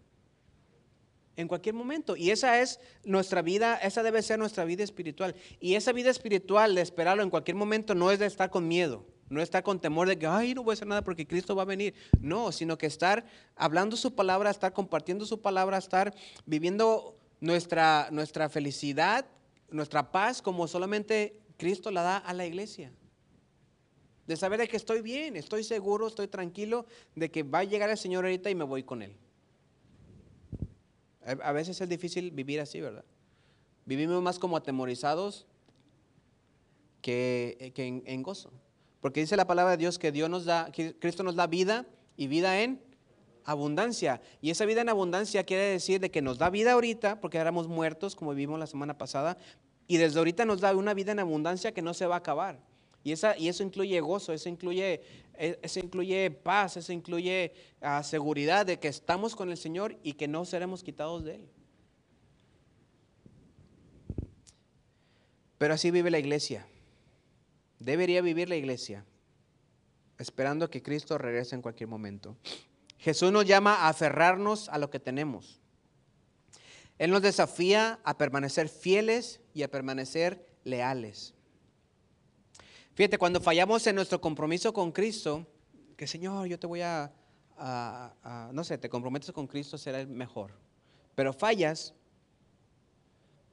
[1.39, 2.17] en cualquier momento.
[2.17, 5.37] Y esa es nuestra vida, esa debe ser nuestra vida espiritual.
[5.61, 9.07] Y esa vida espiritual de esperarlo en cualquier momento no es de estar con miedo,
[9.29, 11.63] no estar con temor de que, ay, no voy a hacer nada porque Cristo va
[11.63, 11.95] a venir.
[12.21, 16.15] No, sino que estar hablando su palabra, estar compartiendo su palabra, estar
[16.47, 19.27] viviendo nuestra, nuestra felicidad,
[19.71, 22.93] nuestra paz como solamente Cristo la da a la iglesia.
[24.27, 27.89] De saber de que estoy bien, estoy seguro, estoy tranquilo de que va a llegar
[27.91, 29.17] el Señor ahorita y me voy con Él.
[31.43, 33.05] A veces es difícil vivir así, ¿verdad?
[33.85, 35.47] Vivimos más como atemorizados
[37.01, 38.51] que, eh, en, gozo.
[39.01, 42.27] Porque dice la palabra de Dios que Dios nos da, Cristo nos da vida y
[42.27, 42.81] vida en
[43.45, 44.21] abundancia.
[44.43, 47.69] Y esa vida en abundancia quiere decir de que nos da vida ahorita, porque éramos
[47.69, 49.39] muertos, como vimos la semana pasada,
[49.87, 52.61] y desde ahorita nos da una vida en abundancia que no se va a acabar.
[53.05, 55.01] Y, esa, y eso incluye gozo, eso incluye,
[55.35, 60.13] e, eso incluye paz, eso incluye uh, seguridad de que estamos con el Señor y
[60.15, 61.49] que no seremos quitados de Él.
[65.57, 66.67] Pero así vive la iglesia.
[67.79, 69.05] Debería vivir la iglesia.
[70.19, 72.37] esperando que Cristo regrese en cualquier momento.
[72.99, 75.61] Jesús nos llama a aferrarnos a lo que tenemos.
[76.99, 81.35] Él nos desafía a permanecer fieles y a permanecer leales.
[82.95, 85.47] Fíjate, cuando fallamos en nuestro compromiso con Cristo,
[85.97, 87.13] que Señor, yo te voy a,
[88.53, 90.51] no sé, te comprometes con Cristo, será el mejor.
[91.15, 91.95] Pero fallas,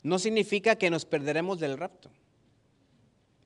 [0.02, 2.10] no significa que nos perderemos del rapto.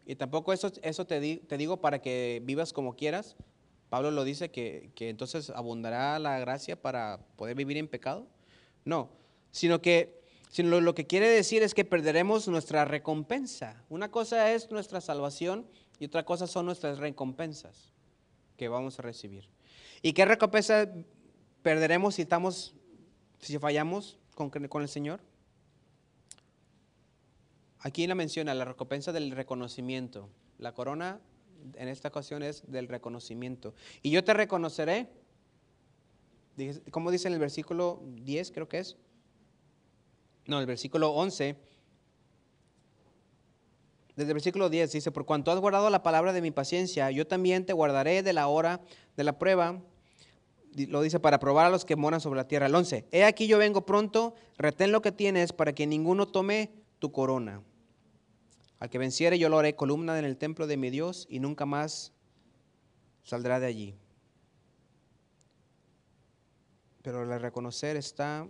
[0.10, 3.36] Y tampoco eso, eso te, te digo para que vivas como quieras.
[3.90, 8.26] Pablo lo dice que, que entonces abundará la gracia para poder vivir en pecado.
[8.86, 9.12] No,
[9.52, 10.20] sino que
[10.50, 13.84] sino lo que quiere decir es que perderemos nuestra recompensa.
[13.88, 15.68] Una cosa es nuestra salvación
[16.00, 17.94] y otra cosa son nuestras recompensas
[18.58, 19.48] que vamos a recibir.
[20.02, 20.92] ¿Y qué recompensa
[21.62, 22.74] perderemos si estamos,
[23.38, 25.22] si fallamos con, con el Señor?
[27.82, 30.30] Aquí la menciona la recompensa del reconocimiento.
[30.58, 31.22] La corona
[31.76, 33.74] en esta ocasión es del reconocimiento.
[34.02, 35.10] Y yo te reconoceré,
[36.92, 38.98] como dice en el versículo 10, creo que es,
[40.46, 41.56] no, el versículo 11,
[44.16, 47.26] desde el versículo 10 dice, por cuanto has guardado la palabra de mi paciencia, yo
[47.26, 48.82] también te guardaré de la hora
[49.16, 49.82] de la prueba.
[50.76, 52.66] Lo dice para probar a los que moran sobre la tierra.
[52.66, 56.70] El 11, he aquí yo vengo pronto, retén lo que tienes para que ninguno tome
[57.00, 57.64] tu corona.
[58.80, 61.66] Al que venciere yo lo haré columna en el templo de mi Dios y nunca
[61.66, 62.14] más
[63.24, 63.96] saldrá de allí.
[67.02, 68.48] Pero el reconocer está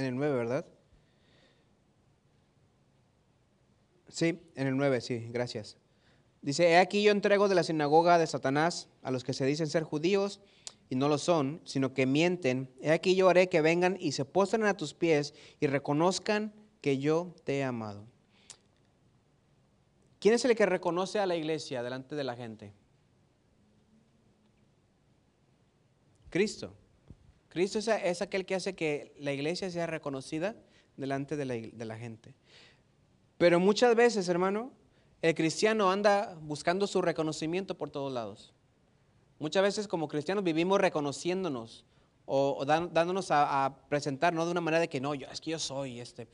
[0.00, 0.66] En el 9, ¿verdad?
[4.08, 5.76] Sí, en el 9, sí, gracias.
[6.42, 9.66] Dice, he aquí yo entrego de la sinagoga de Satanás a los que se dicen
[9.66, 10.40] ser judíos
[10.88, 12.70] y no lo son, sino que mienten.
[12.80, 16.98] He aquí yo haré que vengan y se postren a tus pies y reconozcan que
[16.98, 18.06] yo te he amado.
[20.18, 22.72] ¿Quién es el que reconoce a la iglesia delante de la gente?
[26.30, 26.74] Cristo.
[27.48, 30.56] Cristo es, aquel que hace que la iglesia sea reconocida
[30.96, 32.34] delante de la, de la gente.
[33.38, 34.72] Pero muchas veces, hermano,
[35.22, 38.52] el cristiano anda buscando su reconocimiento por todos lados.
[39.38, 41.84] Muchas veces como cristianos vivimos reconociéndonos
[42.26, 46.00] o, dándonos a, presentar, no de una manera de que no, es que yo soy
[46.00, 46.28] este,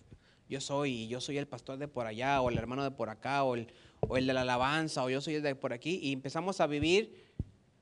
[0.49, 3.43] yo soy, yo soy el pastor de por allá, o el hermano de por acá,
[3.45, 6.13] o el, o el de la alabanza, o yo soy el de por aquí, y
[6.13, 7.25] empezamos a vivir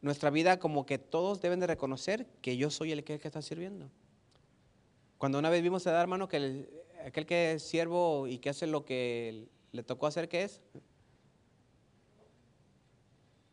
[0.01, 3.91] nuestra vida como que todos deben de reconocer que yo soy el que, está sirviendo.
[5.19, 6.69] Cuando una vez vimos a dar hermano que
[7.05, 10.61] aquel que es siervo y que hace lo que le tocó hacer, ¿qué es?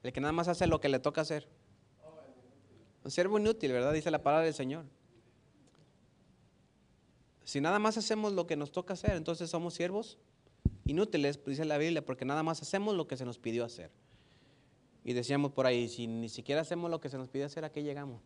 [0.04, 1.48] El que nada más hace lo que le toca hacer.
[3.04, 3.94] Un siervo inútil, ¿verdad?
[3.94, 4.86] Dice la palabra del Señor.
[7.44, 10.18] Si nada más hacemos lo que nos toca hacer, entonces somos siervos
[10.86, 13.92] inútiles, dice la Biblia, porque nada más hacemos lo que se nos pidió hacer.
[15.04, 17.72] Y decíamos por ahí, si ni siquiera hacemos lo que se nos pide hacer, ¿a
[17.72, 18.22] qué llegamos?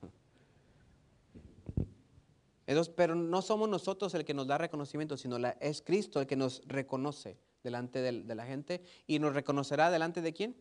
[2.96, 6.64] pero no somos nosotros el que nos da reconocimiento, sino es Cristo el que nos
[6.66, 10.56] reconoce delante de, de la gente y nos reconocerá delante de quién?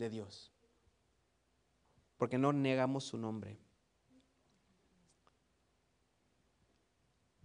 [0.00, 0.50] De Dios.
[2.16, 3.58] Porque no negamos su nombre.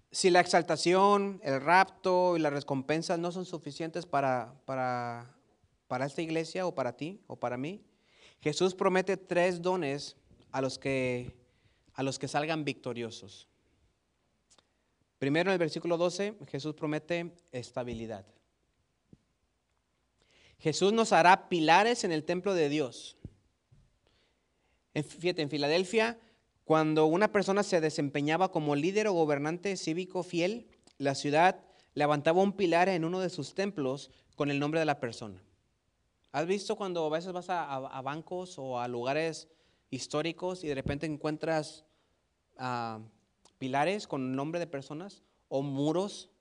[0.09, 5.35] Si la exaltación, el rapto y las recompensas no son suficientes para, para,
[5.87, 7.83] para esta iglesia o para ti o para mí,
[8.39, 10.15] Jesús promete tres dones
[10.53, 11.35] a los que,
[11.93, 13.49] a los que salgan victoriosos.
[15.19, 18.25] Primero en el versículo 12, Jesús promete estabilidad.
[20.65, 23.17] Jesús nos hará pilares en el templo de Dios.
[24.95, 26.17] Fíjate, en Filadelfia,
[26.63, 30.65] cuando una persona se desempeñaba como líder o gobernante cívico fiel,
[30.97, 34.99] la ciudad levantaba un pilar en uno de sus templos con el nombre de la
[34.99, 35.39] persona.
[36.31, 39.47] ¿Has visto cuando a veces vas a, bancos o a lugares
[39.91, 41.85] históricos y de repente encuentras
[42.57, 43.01] ah,
[43.59, 46.31] pilares con el nombre de personas o muros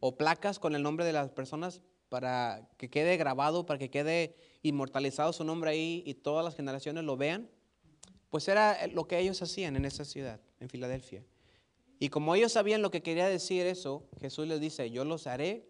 [0.00, 4.36] o placas con el nombre de las personas para que quede grabado, para que quede
[4.62, 7.48] inmortalizado su nombre ahí y todas las generaciones lo vean?
[8.30, 11.24] Pues era lo que ellos hacían en esa ciudad, en Filadelfia.
[11.98, 15.66] Y como ellos sabían lo que quería decir eso, Jesús les dice, yo los haré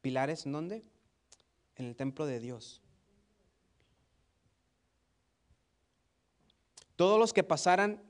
[0.00, 0.84] pilares en dónde?
[1.76, 2.82] En el templo de Dios.
[6.96, 8.02] Todos los que pasaran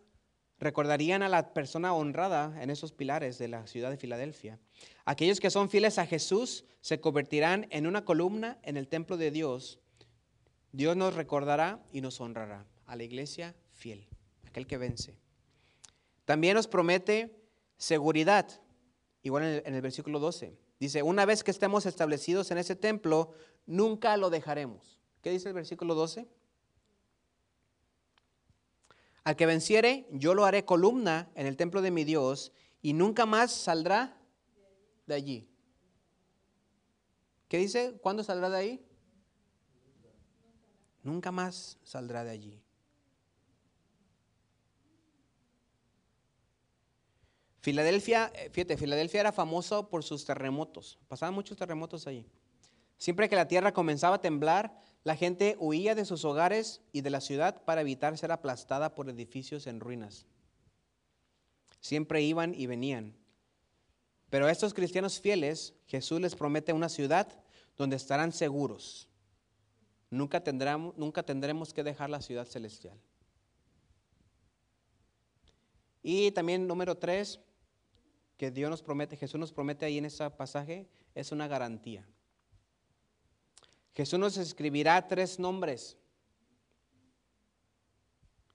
[0.62, 4.60] recordarían a la persona honrada en esos pilares de la ciudad de Filadelfia.
[5.04, 9.32] Aquellos que son fieles a Jesús se convertirán en una columna en el templo de
[9.32, 9.80] Dios.
[10.70, 14.06] Dios nos recordará y nos honrará a la iglesia fiel,
[14.46, 15.18] aquel que vence.
[16.24, 17.42] También nos promete
[17.76, 18.48] seguridad,
[19.22, 20.56] igual en el, versículo 12.
[20.78, 23.32] Dice, una vez que estemos establecidos en ese templo,
[23.66, 25.00] nunca lo dejaremos.
[25.22, 26.28] ¿Qué dice el versículo 12?
[29.24, 33.24] Al que venciere, yo lo haré columna en el templo de mi Dios y nunca
[33.26, 34.20] más saldrá
[35.06, 35.48] de allí.
[37.48, 37.98] ¿Qué dice?
[38.00, 38.86] ¿Cuándo saldrá de ahí?
[41.02, 42.62] Nunca más saldrá de allí.
[47.60, 50.98] Filadelfia, eh, fíjate, Filadelfia era famoso por sus terremotos.
[51.06, 52.26] Pasaban muchos terremotos allí.
[52.98, 57.10] Siempre que la tierra comenzaba a temblar, la gente huía de sus hogares y de
[57.10, 60.26] la ciudad para evitar ser aplastada por edificios en ruinas.
[61.80, 63.16] Siempre iban y venían.
[64.30, 67.28] Pero a estos cristianos fieles, Jesús les promete una ciudad
[67.76, 69.08] donde estarán seguros.
[70.08, 72.98] Nunca, tendremos, nunca tendremos que dejar la ciudad celestial.
[76.02, 77.40] Y también número tres,
[78.36, 82.06] que Dios nos promete, Jesús nos promete ahí en ese pasaje, es una garantía.
[83.94, 85.96] Jesús nos escribirá tres nombres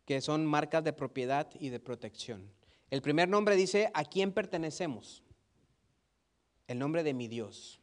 [0.06, 2.50] que son marcas de propiedad y de protección.
[2.90, 5.22] El primer nombre dice, ¿a quién pertenecemos?
[6.68, 7.82] El nombre de mi Dios.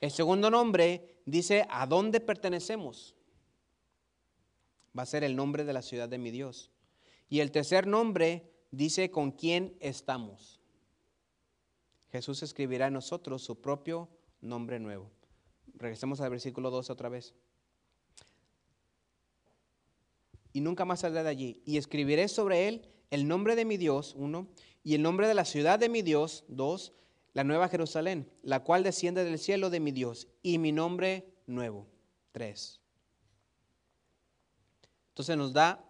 [0.00, 3.14] El segundo nombre dice, ¿a dónde pertenecemos?
[4.96, 6.70] Va a ser el nombre de la ciudad de mi Dios.
[7.28, 10.60] Y el tercer nombre dice, ¿con quién estamos?
[12.10, 14.08] Jesús escribirá en nosotros su propio
[14.40, 15.10] nombre nuevo.
[15.76, 17.34] Regresemos al versículo 12 otra vez.
[20.52, 21.62] Y nunca más saldrá de allí.
[21.64, 24.48] Y escribiré sobre él el nombre de mi Dios, uno,
[24.82, 26.92] y el nombre de la ciudad de mi Dios, dos,
[27.34, 31.86] la nueva Jerusalén, la cual desciende del cielo de mi Dios, y mi nombre nuevo,
[32.32, 32.80] tres.
[35.10, 35.84] Entonces nos da,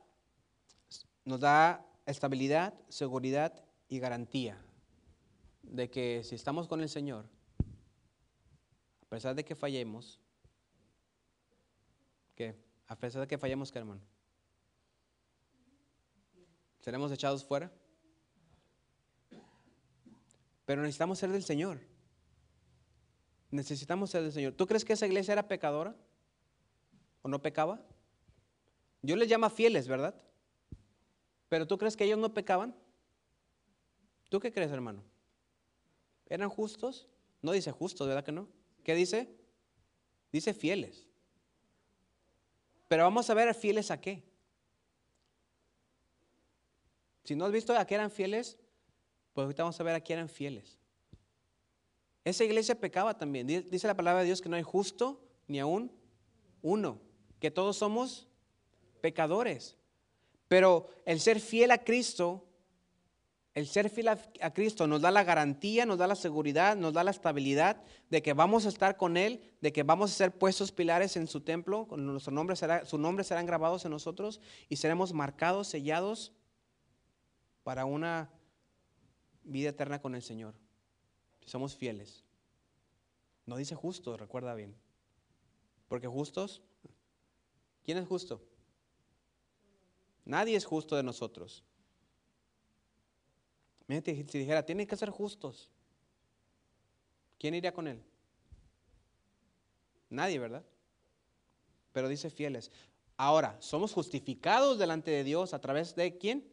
[1.25, 4.61] nos da estabilidad, seguridad y garantía
[5.63, 7.29] de que si estamos con el Señor,
[9.07, 10.19] a pesar de que fallemos,
[12.35, 12.57] ¿qué?
[12.89, 14.01] A pesar de que fallemos, ¿qué hermano?
[16.81, 17.73] ¿Seremos echados fuera?
[20.65, 21.81] Pero necesitamos ser del Señor.
[23.51, 24.53] Necesitamos ser del Señor.
[24.55, 25.95] ¿Tú crees que esa iglesia era pecadora?
[27.23, 27.81] ¿O no pecaba?
[29.03, 30.21] Yo les llamo fieles, ¿verdad?
[31.49, 32.75] Pero ¿tú crees que ellos no pecaban?
[34.29, 35.05] ¿Tú qué crees, hermano?
[36.29, 37.09] ¿Eran justos?
[37.41, 38.49] No dice justos, ¿verdad que no?
[38.87, 39.29] ¿Qué dice?
[40.31, 41.09] Dice fieles.
[42.87, 44.23] Pero vamos a ver fieles a qué.
[47.25, 48.59] Si no has visto a qué eran fieles,
[49.33, 50.79] pues ahorita vamos a ver a qué eran fieles.
[52.23, 53.49] Esa iglesia pecaba también.
[53.49, 55.91] Dice la palabra de Dios que no hay justo ni aún
[56.63, 57.01] uno,
[57.41, 58.29] que todos somos
[59.01, 59.77] pecadores.
[60.47, 62.46] Pero el ser fiel a Cristo
[63.57, 67.03] el ser fiel a, Cristo nos da la garantía, nos da la seguridad, nos da
[67.03, 70.73] la estabilidad de que vamos a estar con Él, de que vamos a ser puestos
[70.73, 75.15] pilares en su templo, con nombre será, su nombre serán grabados en nosotros y seremos
[75.15, 76.35] marcados, sellados
[77.63, 78.31] para una
[79.43, 80.55] vida eterna con el Señor.
[81.41, 82.25] Si somos fieles.
[83.47, 84.77] No dice justo, recuerda bien.
[85.89, 86.61] Porque justos,
[87.85, 88.43] ¿quién es justo?
[90.27, 91.65] Nadie es justo de nosotros
[93.89, 95.71] si dijera, tienen que ser justos,
[97.39, 98.03] ¿quién iría con él?
[100.11, 100.65] Nadie, ¿verdad?
[101.93, 102.71] Pero dice fieles.
[103.17, 106.47] Ahora, somos justificados delante de Dios a través de quién?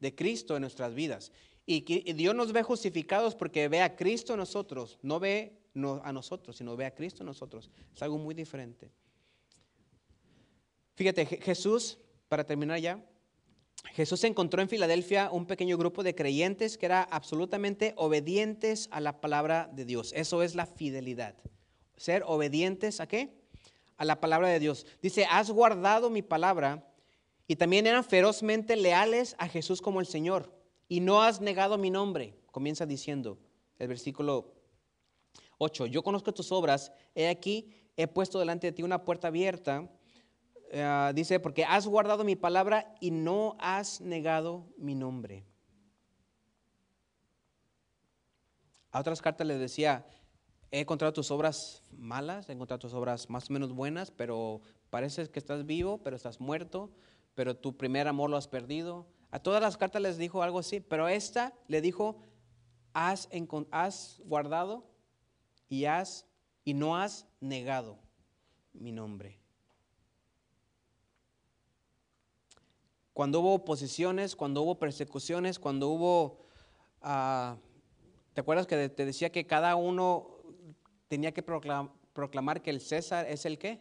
[0.00, 1.30] De Cristo en nuestras vidas.
[1.64, 1.80] Y,
[2.14, 5.58] Dios nos ve justificados porque ve a Cristo en nosotros, no ve
[6.02, 7.70] a nosotros, sino ve a Cristo en nosotros.
[7.94, 8.90] Es algo muy diferente.
[10.94, 13.04] Fíjate, Jesús, para terminar ya,
[13.90, 19.20] Jesús encontró en Filadelfia un pequeño grupo de creyentes que era absolutamente obedientes a la
[19.20, 20.12] palabra de Dios.
[20.16, 21.34] Eso es la fidelidad.
[21.96, 23.42] Ser obedientes a qué?
[23.96, 24.86] A la palabra de Dios.
[25.02, 26.88] Dice, has guardado mi palabra
[27.46, 30.52] y también eran ferozmente leales a Jesús como el Señor
[30.88, 32.34] y no has negado mi nombre.
[32.50, 33.38] Comienza diciendo
[33.78, 34.54] el versículo
[35.58, 39.90] 8, yo conozco tus obras, he aquí, he puesto delante de ti una puerta abierta
[40.74, 45.44] eh, dice, porque has guardado mi palabra y no has negado mi nombre.
[48.90, 50.06] A otras cartas les decía,
[50.70, 55.28] he encontrado tus obras malas, he encontrado tus obras más o menos buenas, pero pareces
[55.28, 56.90] que estás vivo, pero estás muerto,
[57.34, 59.06] pero tu primer amor lo has perdido.
[59.30, 62.16] A todas las cartas les dijo algo así, pero esta le dijo,
[62.94, 63.28] has,
[63.72, 64.86] has guardado
[65.68, 66.26] y, has,
[66.64, 67.98] y no has negado
[68.72, 69.41] mi nombre.
[73.12, 76.46] Cuando hubo oposiciones, cuando hubo persecuciones, cuando hubo...
[77.02, 77.56] ah,
[78.32, 80.38] ¿Te acuerdas que te decía que cada uno
[81.08, 83.80] tenía que proclam- proclamar que el César es el qué?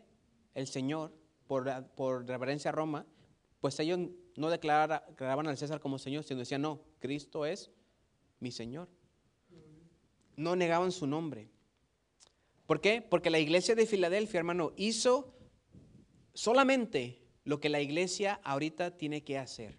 [0.53, 1.13] El Señor,
[1.47, 3.05] por, reverencia a Roma.
[3.61, 3.99] Pues ellos
[4.36, 7.71] no declara- declaraban al César como Señor, sino decían, no, Cristo es
[8.41, 8.89] mi Señor.
[10.36, 11.49] No negaban su nombre.
[12.65, 13.01] ¿Por qué?
[13.01, 15.34] Porque la iglesia de Filadelfia, hermano, hizo
[16.34, 19.77] solamente lo que la iglesia ahorita tiene que hacer.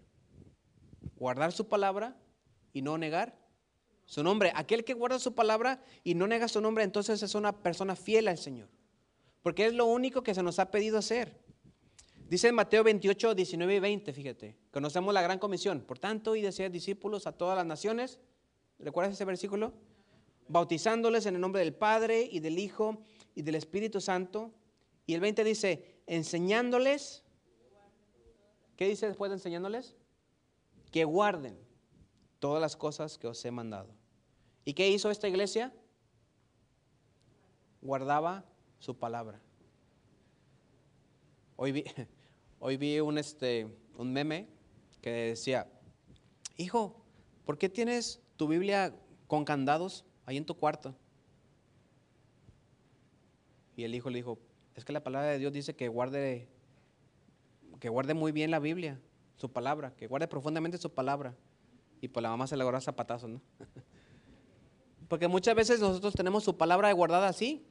[1.15, 2.17] Guardar su palabra
[2.73, 3.37] y no negar
[4.05, 4.51] su nombre.
[4.55, 8.27] Aquel que guarda su palabra y no nega su nombre, entonces es una persona fiel
[8.27, 8.69] al Señor.
[9.41, 11.41] Porque es lo único que se nos ha pedido hacer.
[12.29, 15.81] Dice en Mateo 28, 19 y 20, fíjate, conocemos la gran comisión.
[15.81, 18.19] Por tanto, y de ser discípulos a todas las naciones.
[18.79, 19.73] ¿Recuerdas ese versículo?
[20.47, 23.03] Bautizándoles en el nombre del Padre y del Hijo
[23.35, 24.51] y del Espíritu Santo.
[25.05, 27.22] Y el 20 dice, enseñándoles.
[28.75, 29.95] ¿Qué dice después de enseñándoles?
[30.91, 31.57] Que guarden
[32.39, 33.89] todas las cosas que os he mandado.
[34.65, 35.73] ¿Y qué hizo esta iglesia?
[37.81, 38.45] Guardaba
[38.79, 39.41] su palabra.
[41.55, 41.83] Hoy vi,
[42.59, 43.67] hoy vi un, este,
[43.97, 44.47] un meme
[45.01, 45.67] que decía,
[46.57, 47.03] hijo,
[47.45, 48.95] ¿por qué tienes tu Biblia
[49.27, 50.95] con candados ahí en tu cuarto?
[53.75, 54.39] Y el hijo le dijo,
[54.75, 56.47] es que la palabra de Dios dice que guarde,
[57.83, 58.97] que guarde muy bien la Biblia,
[59.35, 61.35] su palabra, que guarde profundamente su palabra.
[61.99, 63.41] Y pues la mamá se le agarró a zapatazos, ¿no?
[65.09, 67.67] Porque muchas veces nosotros tenemos su palabra guardada así.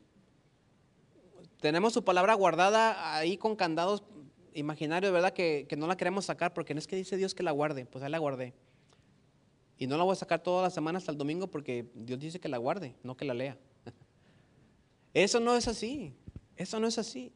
[1.63, 4.03] Tenemos su palabra guardada ahí con candados
[4.53, 5.33] imaginarios, ¿verdad?
[5.33, 7.87] Que, que no la queremos sacar porque no es que dice Dios que la guarde,
[7.87, 8.53] pues ahí la guardé.
[9.79, 12.39] Y no la voy a sacar toda la semana hasta el domingo porque Dios dice
[12.39, 13.57] que la guarde, no que la lea.
[15.15, 16.15] Eso no es así,
[16.55, 17.33] eso no es así.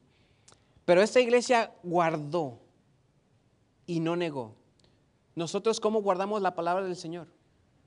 [0.84, 2.65] Pero esta iglesia guardó
[3.86, 4.54] y no negó.
[5.34, 7.28] Nosotros, ¿cómo guardamos la palabra del Señor?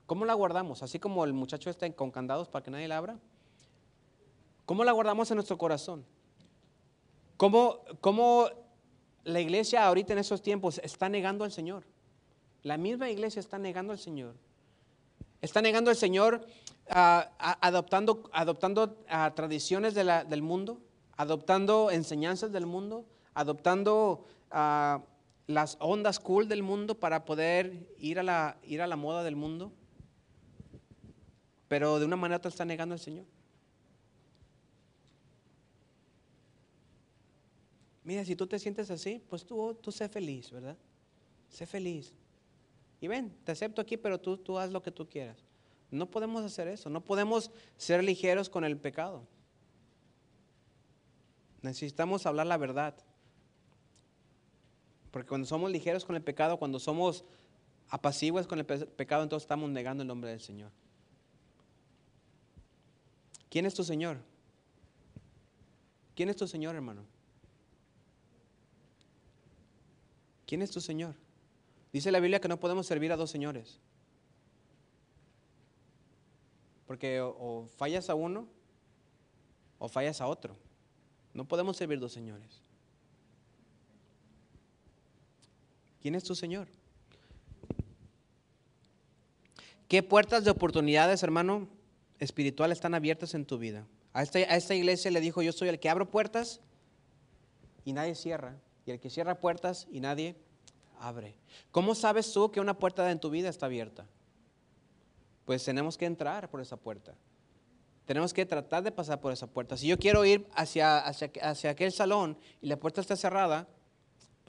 [0.06, 0.82] ¿Cómo la guardamos?
[0.82, 3.18] Así como el muchacho está con candados para que nadie la abra.
[4.66, 6.04] ¿Cómo la guardamos en nuestro corazón?
[7.36, 8.48] ¿Cómo, cómo
[9.24, 11.84] la iglesia ahorita en esos tiempos está negando al Señor?
[12.62, 14.34] La misma iglesia está negando al Señor.
[15.40, 16.46] Está negando al Señor
[16.90, 17.30] ah,
[17.60, 20.80] adoptando, adoptando ah, tradiciones del mundo,
[21.16, 25.00] adoptando enseñanzas del mundo, adoptando ah,
[25.50, 29.36] las ondas cool del mundo para poder ir a, la, ir a la moda del
[29.36, 29.72] mundo.
[31.68, 33.26] Pero de una manera te está negando al Señor.
[38.04, 40.76] Mira, si tú te sientes así, pues tú, tú sé feliz, ¿verdad?
[41.48, 42.14] Sé feliz.
[43.00, 45.44] Y ven, te acepto aquí, pero tú, tú haz lo que tú quieras.
[45.90, 49.26] No podemos hacer eso, no podemos ser ligeros con el pecado.
[51.62, 52.94] Necesitamos hablar la verdad.
[55.10, 57.24] Porque cuando somos ligeros con el pecado, cuando somos
[57.88, 60.70] apaciguos con el pe- pecado, entonces estamos negando el nombre del Señor.
[63.48, 64.18] ¿Quién es tu Señor?
[66.14, 67.02] ¿Quién es tu Señor, hermano?
[70.46, 71.14] ¿Quién es tu Señor?
[71.92, 73.78] Dice la Biblia que no podemos servir a dos señores.
[76.86, 78.46] Porque o, o fallas a uno
[79.78, 80.56] o fallas a otro.
[81.34, 82.60] No podemos servir dos señores.
[86.00, 86.68] ¿Quién es tu Señor?
[89.88, 91.68] ¿Qué puertas de oportunidades, hermano,
[92.18, 93.86] espirituales están abiertas en tu vida?
[94.12, 96.60] A esta, a esta iglesia le dijo, yo soy el que abro puertas
[97.84, 98.56] y nadie cierra.
[98.86, 100.36] Y el que cierra puertas y nadie
[101.00, 101.34] abre.
[101.70, 104.06] ¿Cómo sabes tú que una puerta en tu vida está abierta?
[105.44, 107.14] Pues tenemos que entrar por esa puerta.
[108.06, 109.76] Tenemos que tratar de pasar por esa puerta.
[109.76, 113.68] Si yo quiero ir hacia, hacia, hacia aquel salón y la puerta está cerrada,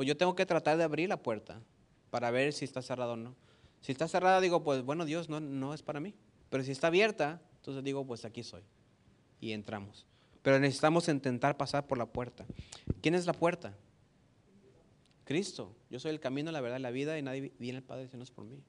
[0.02, 1.62] pues yo tengo que tratar de abrir la puerta
[2.10, 3.36] para ver si está cerrada o no.
[3.82, 6.16] Si está cerrada, digo, pues bueno, Dios no, no es para mí.
[6.50, 8.64] Pero si está abierta, entonces digo, pues aquí soy.
[9.40, 10.08] Y entramos.
[10.42, 12.48] Pero necesitamos intentar pasar por la puerta.
[13.00, 13.78] ¿Quién es la puerta?
[15.24, 15.76] Cristo.
[15.92, 18.18] Yo soy el camino, la verdad y la vida y nadie viene al Padre si
[18.18, 18.60] no es por mí.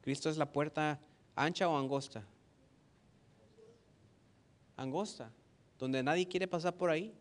[0.00, 0.98] Cristo es la puerta
[1.36, 2.24] ancha o angosta.
[4.78, 5.30] Angosta,
[5.78, 7.14] donde nadie quiere pasar por ahí.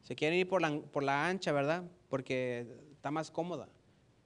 [0.00, 1.84] Se quieren ir por la, por la ancha, ¿verdad?
[2.08, 3.68] Porque está más cómoda.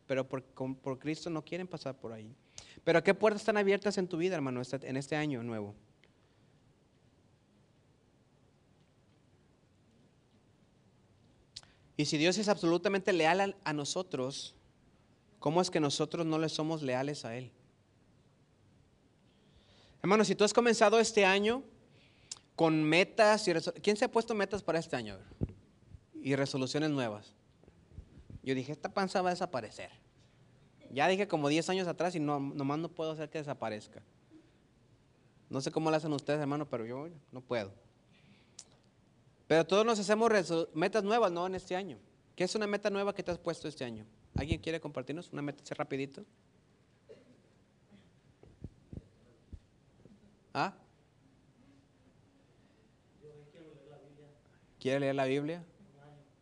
[0.07, 2.37] Pero por, por Cristo no quieren pasar por ahí.
[2.85, 5.75] Pero ¿qué puertas están abiertas en tu vida, hermano, en este año nuevo?
[11.97, 14.55] Y si Dios es absolutamente leal a, nosotros,
[15.39, 17.51] ¿cómo es que nosotros no le somos leales a Él?
[20.03, 21.63] Hermano, si tú has comenzado este año
[22.55, 25.19] con metas y ¿Quién se ha puesto metas para este año?
[26.13, 27.36] Y resoluciones nuevas.
[28.47, 29.91] Yo dije, esta panza va a desaparecer.
[30.93, 34.01] Ya dije como 10 años atrás y no, nomás no puedo hacer que desaparezca.
[35.51, 37.73] No sé cómo lo hacen ustedes, hermano, pero yo no puedo.
[39.49, 40.31] Pero todos nos hacemos
[40.75, 41.45] metas nuevas, ¿no?
[41.45, 41.99] En este año.
[42.37, 44.07] ¿Qué es una meta nueva que te has puesto este año?
[44.37, 46.25] ¿Alguien quiere compartirnos una meta rapidito?
[50.55, 50.73] ¿Ah?
[54.79, 55.65] ¿Quiere leer la Biblia?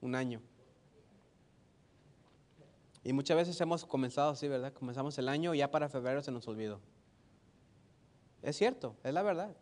[0.02, 0.42] Un año.
[3.04, 4.72] Y muchas veces hemos comenzado así, ¿verdad?
[4.72, 6.80] Comenzamos el año y ya para febrero se nos olvidó.
[8.42, 9.54] Es cierto, es la verdad.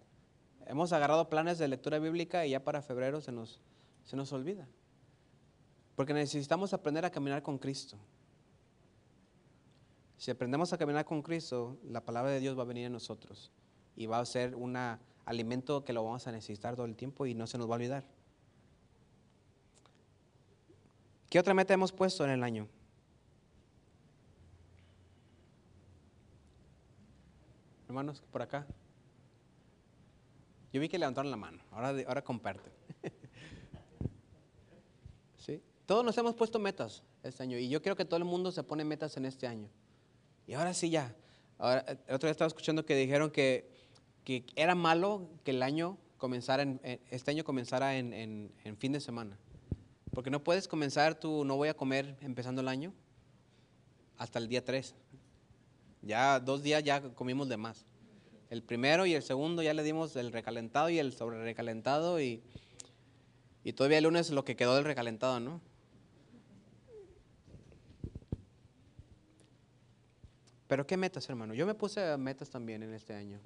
[0.66, 3.60] Hemos agarrado planes de lectura bíblica y ya para febrero se nos,
[4.04, 4.68] se nos olvida.
[5.96, 7.96] Porque necesitamos aprender a caminar con Cristo.
[10.16, 13.50] Si aprendemos a caminar con Cristo, la palabra de Dios va a venir en nosotros
[13.96, 14.76] y va a ser un
[15.24, 17.76] alimento que lo vamos a necesitar todo el tiempo y no se nos va a
[17.76, 18.04] olvidar.
[21.28, 22.68] ¿Qué otra meta hemos puesto en el año?
[27.92, 28.66] Hermanos, por acá.
[30.72, 32.72] Yo vi que levantaron la mano, ahora, ahora comparten.
[35.36, 35.62] ¿Sí?
[35.84, 38.62] Todos nos hemos puesto metas este año y yo creo que todo el mundo se
[38.62, 39.68] pone metas en este año.
[40.46, 41.14] Y ahora sí ya.
[41.58, 43.70] Ahora, el otro día estaba escuchando que dijeron que,
[44.24, 46.80] que era malo que el año comenzara, en,
[47.10, 49.36] este año comenzara en, en, en fin de semana.
[50.14, 52.94] Porque no puedes comenzar tu no voy a comer empezando el año
[54.16, 54.94] hasta el día 3.
[56.02, 57.86] Ya dos días ya comimos de más.
[58.50, 62.42] El primero y el segundo ya le dimos el recalentado y el sobre recalentado y,
[63.64, 65.60] y todavía el lunes lo que quedó del recalentado, ¿no?
[70.66, 71.54] Pero ¿qué metas, hermano?
[71.54, 73.40] Yo me puse metas también en este año.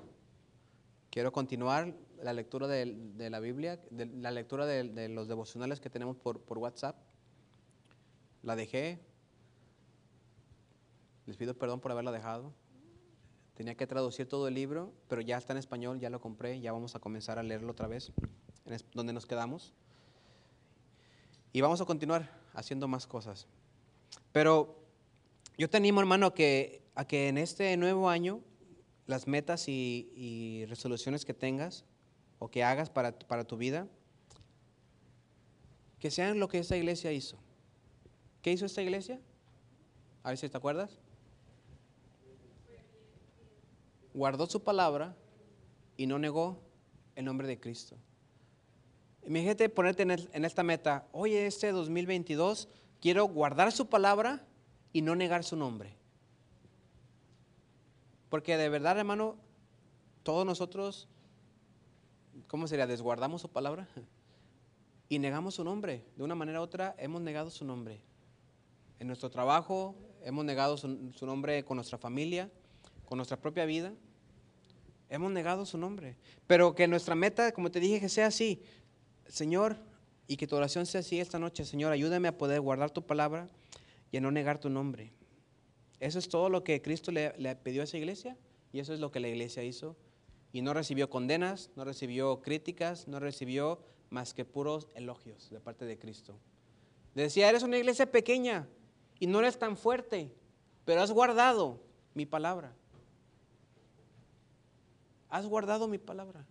[1.11, 1.93] Quiero continuar
[2.23, 2.87] la lectura de,
[3.31, 6.97] la Biblia, de, la lectura de, de, los devocionales que tenemos por, por WhatsApp.
[8.43, 9.01] La dejé,
[11.27, 12.53] les pido perdón por haberla dejado.
[13.55, 16.73] Tenía que traducir todo el libro, pero ya está en español, ya lo compré, ya
[16.73, 18.13] vamos a comenzar a leerlo otra vez,
[18.93, 19.73] donde nos quedamos.
[21.53, 23.47] Y vamos a continuar haciendo más cosas.
[24.33, 24.77] Pero
[25.57, 28.43] yo te animo, hermano, que, a que en este nuevo año
[29.07, 31.85] las metas y, resoluciones que tengas
[32.39, 33.89] o que hagas para, para tu vida,
[35.99, 37.39] que sean lo que esta iglesia hizo.
[38.43, 39.19] ¿Qué hizo esta iglesia?
[40.23, 40.99] A ver si te acuerdas.
[44.17, 45.15] Guardó su palabra
[45.99, 46.59] y no negó
[47.17, 47.99] el nombre de Cristo.
[49.27, 52.67] Imagínate ponerte en, esta meta, oye, este 2022
[52.99, 54.43] quiero guardar su palabra
[54.95, 55.95] y no negar su nombre.
[58.31, 59.37] Porque de verdad, hermano,
[60.23, 61.09] todos nosotros,
[62.47, 62.87] ¿cómo sería?
[62.87, 63.87] Desguardamos su palabra
[65.11, 66.07] y negamos su nombre.
[66.17, 68.01] De una manera u otra, hemos negado su nombre.
[68.99, 72.51] En nuestro trabajo, hemos negado su nombre con nuestra familia,
[73.05, 73.93] con nuestra propia vida.
[75.09, 76.17] Hemos negado su nombre.
[76.47, 78.63] Pero que nuestra meta, como te dije, que sea así.
[79.29, 79.77] Señor,
[80.27, 81.65] y que tu oración sea así esta noche.
[81.65, 83.49] Señor, ayúdame a poder guardar tu palabra
[84.11, 85.13] y a no negar tu nombre.
[86.01, 88.37] Eso es todo lo que Cristo le, le pidió a esa iglesia
[88.73, 89.97] y eso es lo que la iglesia hizo.
[90.53, 93.81] Y no recibió condenas, no recibió críticas, no recibió
[94.11, 96.39] más que puros elogios de parte de Cristo.
[97.15, 98.69] decía, eres una iglesia pequeña
[99.19, 100.31] y no eres tan fuerte,
[100.85, 101.81] pero has guardado
[102.15, 102.75] mi palabra.
[105.37, 106.43] ¿Has guardado mi palabra?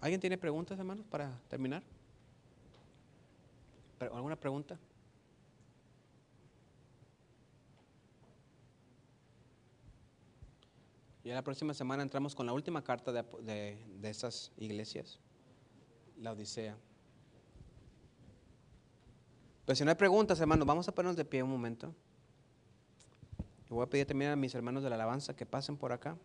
[0.00, 1.82] ¿Alguien tiene preguntas, hermanos, para terminar?
[4.00, 4.78] ¿Alguna pregunta?
[11.22, 15.18] Y la próxima semana entramos con la última carta de, de, esas iglesias,
[16.16, 16.74] la Odisea.
[19.66, 21.94] Pero si no hay preguntas, hermanos, vamos a ponernos de pie un momento
[23.72, 26.16] voy a pedir también a mis hermanos de la alabanza que pasen por acá.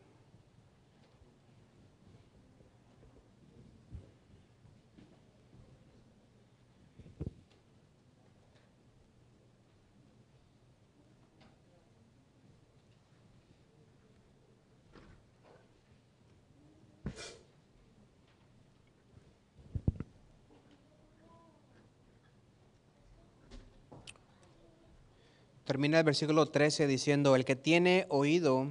[26.00, 28.70] El versículo 13 diciendo, el que tiene oído,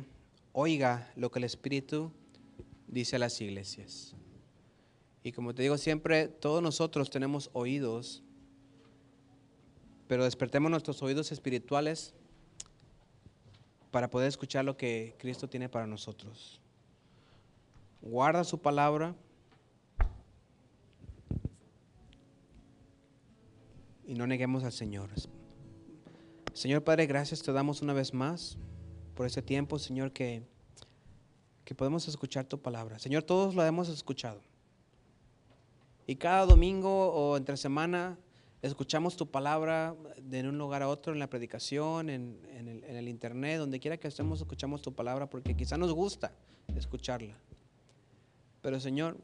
[0.53, 2.13] oiga lo que el Espíritu
[2.87, 4.15] dice a las iglesias.
[5.25, 8.23] Y como te digo siempre, todos nosotros tenemos oídos,
[10.07, 12.15] pero despertemos nuestros oídos espirituales
[13.91, 16.61] para poder escuchar lo que Cristo tiene para nosotros.
[18.03, 19.15] Guarda su palabra.
[24.07, 25.11] y no neguemos al Señor.
[26.57, 28.57] Señor Padre, gracias te damos una vez más
[29.15, 30.43] por ese tiempo, Señor, que,
[31.67, 32.99] que podemos escuchar tu palabra.
[32.99, 34.41] Señor, todos lo hemos escuchado.
[36.07, 38.19] Y cada domingo o entre semana
[38.63, 43.09] escuchamos tu palabra de un lugar a otro, en la predicación, en, el, en el
[43.09, 46.33] internet, donde quiera que estemos, escuchamos tu palabra porque quizá nos gusta
[46.75, 47.37] escucharla.
[48.63, 49.19] Pero Señor,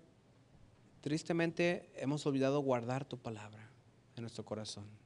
[1.01, 3.71] tristemente hemos olvidado guardar tu palabra
[4.17, 5.02] en nuestro corazón.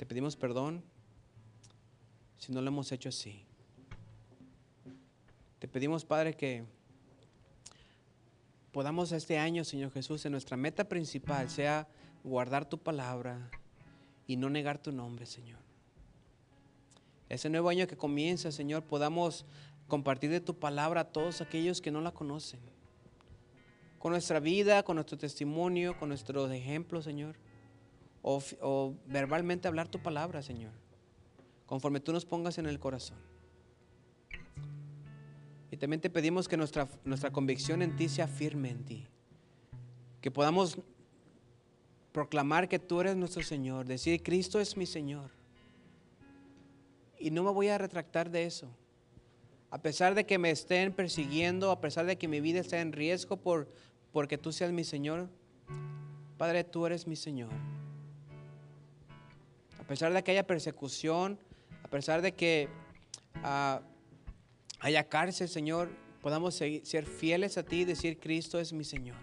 [0.00, 0.82] Te pedimos perdón
[2.38, 3.44] si no lo hemos hecho así.
[5.58, 6.64] Te pedimos, Padre, que
[8.72, 11.86] podamos este año, Señor Jesús, en nuestra meta principal sea
[12.24, 13.50] guardar tu palabra
[14.26, 15.58] y no negar tu nombre, Señor.
[17.28, 19.44] Ese nuevo año que comienza, Señor, podamos
[19.86, 22.60] compartir de tu palabra a todos aquellos que no la conocen.
[23.98, 27.36] Con nuestra vida, con nuestro testimonio, con nuestros ejemplos, Señor.
[28.22, 30.72] O, verbalmente hablar tu palabra, Señor.
[31.66, 33.18] Conforme tú nos pongas en el corazón.
[35.70, 39.06] Y también te pedimos que nuestra, nuestra convicción en ti sea firme en ti.
[40.20, 40.78] Que podamos
[42.12, 45.30] proclamar que tú eres nuestro Señor, decir, Cristo es mi Señor.
[47.18, 48.68] Y no me voy a retractar de eso.
[49.70, 52.92] A pesar de que me estén persiguiendo, a pesar de que mi vida esté en
[52.92, 53.68] riesgo por,
[54.10, 55.28] porque tú seas mi Señor,
[56.36, 57.50] Padre, tú eres mi Señor.
[59.90, 61.36] A pesar de que haya persecución,
[61.82, 62.68] a pesar de que
[63.42, 63.82] uh,
[64.78, 65.90] haya cárcel, Señor,
[66.22, 69.16] podamos seguir, ser fieles a ti y decir, Cristo es mi Señor.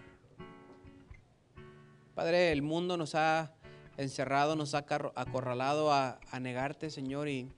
[2.13, 3.53] Padre, el mundo nos ha
[3.95, 4.80] encerrado, nos ha
[5.15, 7.49] acorralado a, a negarte, Señor, y,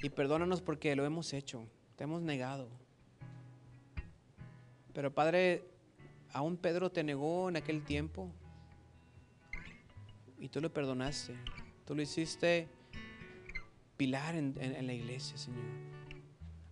[0.00, 2.68] y perdónanos porque lo hemos hecho, te hemos negado.
[4.92, 5.64] Pero Padre,
[6.32, 8.30] aún Pedro te negó en aquel tiempo
[10.38, 11.34] y tú lo perdonaste.
[11.84, 12.68] Tú lo hiciste
[13.96, 15.84] pilar en, en, la iglesia, Señor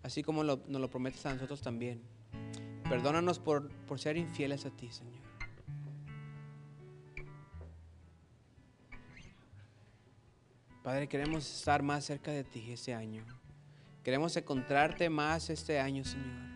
[0.03, 2.03] así como nos lo prometes a nosotros también.
[2.89, 5.23] Perdónanos por, por ser infieles a ti, Señor.
[10.83, 13.25] Padre, queremos estar más cerca de ti este año.
[14.03, 16.53] Queremos encontrarte más este año, Señor.